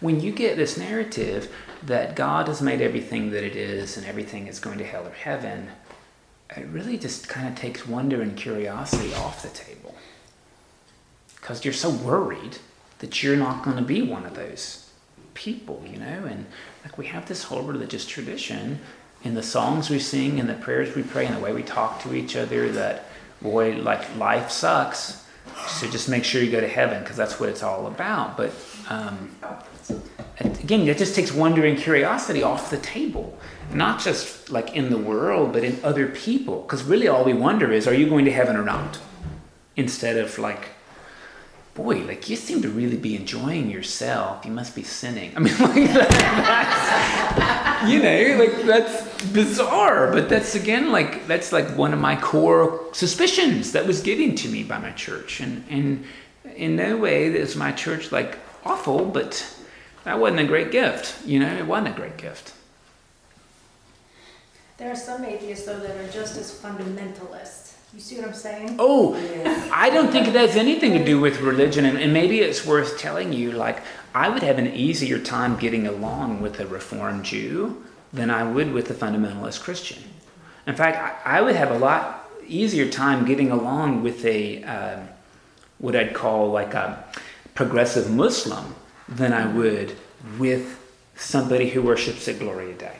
[0.00, 1.52] when you get this narrative
[1.82, 5.10] that God has made everything that it is and everything is going to hell or
[5.10, 5.70] heaven,
[6.56, 9.94] it really just kind of takes wonder and curiosity off the table.
[11.36, 12.58] Because you're so worried
[13.00, 14.90] that you're not going to be one of those
[15.34, 16.24] people, you know?
[16.24, 16.46] And
[16.84, 18.80] like we have this whole religious tradition
[19.24, 22.00] in the songs we sing and the prayers we pray and the way we talk
[22.02, 23.04] to each other that
[23.40, 25.24] boy, like life sucks.
[25.66, 28.36] So just make sure you go to heaven because that's what it's all about.
[28.36, 28.52] But
[28.88, 29.34] um,
[30.38, 33.38] again, it just takes wonder and curiosity off the table,
[33.74, 36.62] not just like in the world, but in other people.
[36.62, 38.98] Because really, all we wonder is, are you going to heaven or not?
[39.76, 40.68] Instead of like,
[41.74, 44.44] boy, like you seem to really be enjoying yourself.
[44.44, 45.32] You must be sinning.
[45.36, 50.12] I mean, like that's, you know, like that's bizarre.
[50.12, 54.48] But that's again, like that's like one of my core suspicions that was given to
[54.48, 56.04] me by my church, and and
[56.56, 59.46] in no way is my church like awful, but
[60.04, 61.26] that wasn't a great gift.
[61.26, 62.52] You know, it wasn't a great gift.
[64.82, 67.74] There are some atheists, though, that are just as fundamentalist.
[67.94, 68.74] You see what I'm saying?
[68.80, 69.14] Oh,
[69.72, 72.98] I don't think it has anything to do with religion, and, and maybe it's worth
[72.98, 73.52] telling you.
[73.52, 73.80] Like,
[74.12, 78.72] I would have an easier time getting along with a Reformed Jew than I would
[78.72, 80.02] with a fundamentalist Christian.
[80.66, 85.00] In fact, I, I would have a lot easier time getting along with a uh,
[85.78, 87.04] what I'd call like a
[87.54, 88.74] progressive Muslim
[89.08, 89.94] than I would
[90.40, 90.76] with
[91.14, 92.96] somebody who worships at Gloria Dei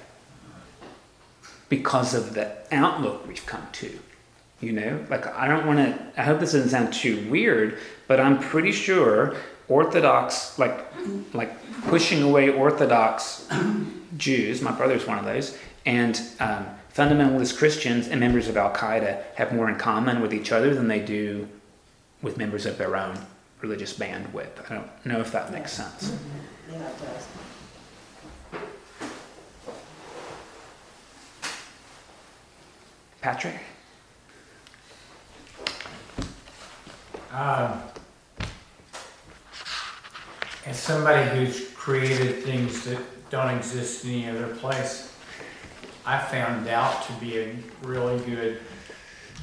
[1.73, 3.99] because of the outlook we've come to.
[4.61, 6.21] You know, like I don't want to.
[6.21, 9.35] I hope this doesn't sound too weird, but I'm pretty sure
[9.69, 10.85] Orthodox, like,
[11.33, 11.51] like
[11.85, 13.49] pushing away Orthodox
[14.19, 14.61] Jews.
[14.61, 19.55] My brother's one of those, and um, fundamentalist Christians and members of Al Qaeda have
[19.55, 21.49] more in common with each other than they do
[22.21, 23.19] with members of their own
[23.63, 24.71] religious bandwidth.
[24.71, 26.15] I don't know if that makes sense.
[26.71, 27.27] Yeah, it does.
[33.23, 33.55] Patrick.
[37.31, 37.81] Um,
[40.67, 42.99] as somebody who's created things that
[43.31, 45.15] don't exist in any other place,
[46.05, 48.61] I found doubt to be a really good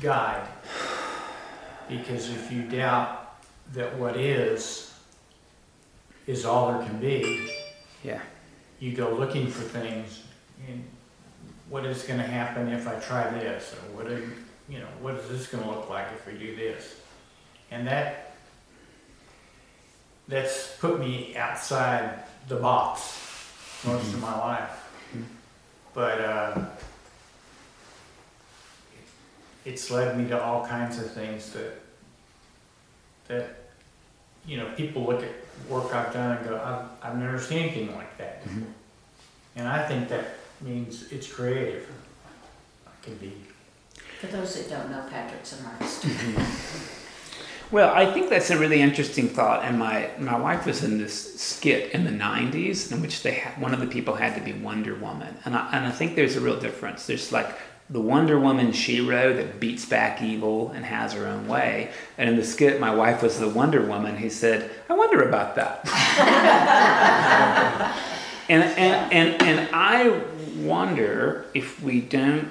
[0.01, 0.45] guide.
[1.87, 3.37] Because if you doubt
[3.73, 4.93] that what is,
[6.27, 7.49] is all there can be,
[8.03, 8.21] Yeah.
[8.79, 10.23] you go looking for things
[10.67, 10.83] and
[11.69, 14.29] what is gonna happen if I try this, or what, are-
[14.67, 16.95] you know, what is this gonna look like if we do this?
[17.71, 18.33] And that,
[20.27, 23.15] that's put me outside the box
[23.85, 24.71] most of my life.
[25.93, 26.65] But, uh,
[29.65, 31.73] it's led me to all kinds of things that,
[33.27, 33.55] that,
[34.45, 35.31] you know, people look at
[35.69, 36.55] work I've done and go,
[37.03, 38.43] I've, I've never seen anything like that.
[38.47, 38.65] Mhm.
[39.57, 41.83] And I think that means it's creative.
[41.83, 43.33] It can be.
[44.19, 46.05] For those that don't know, Patrick's an artist.
[47.71, 49.63] Well, I think that's a really interesting thought.
[49.63, 53.61] And my, my wife was in this skit in the 90s in which they had,
[53.61, 55.37] one of the people had to be Wonder Woman.
[55.45, 57.05] And I, and I think there's a real difference.
[57.05, 57.55] There's like
[57.91, 61.91] the Wonder Woman shero that beats back evil and has her own way.
[62.17, 64.17] And in the skit, my wife was the Wonder Woman.
[64.17, 65.87] He said, I wonder about that.
[68.49, 70.09] and, and, and, and I
[70.65, 72.49] wonder if we don't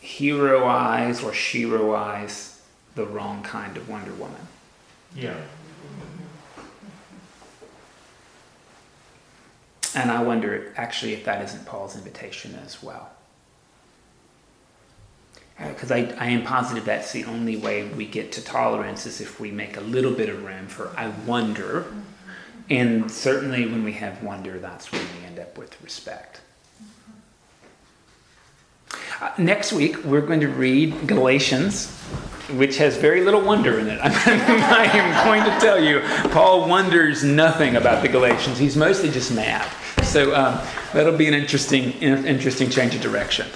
[0.00, 2.58] heroize or sheroize
[2.94, 4.48] the wrong kind of Wonder Woman.
[5.14, 5.36] Yeah.
[9.94, 13.10] And I wonder actually if that isn't Paul's invitation as well.
[15.58, 19.20] Uh, because I, I am positive that's the only way we get to tolerance is
[19.20, 21.92] if we make a little bit of room for I wonder.
[22.70, 26.40] And certainly when we have wonder, that's when we end up with respect.
[29.20, 31.90] Uh, next week, we're going to read Galatians,
[32.50, 34.00] which has very little wonder in it.
[34.02, 36.00] I am going to tell you,
[36.30, 38.58] Paul wonders nothing about the Galatians.
[38.58, 39.68] He's mostly just mad.
[40.04, 40.60] So um,
[40.92, 43.48] that'll be an interesting, interesting change of direction.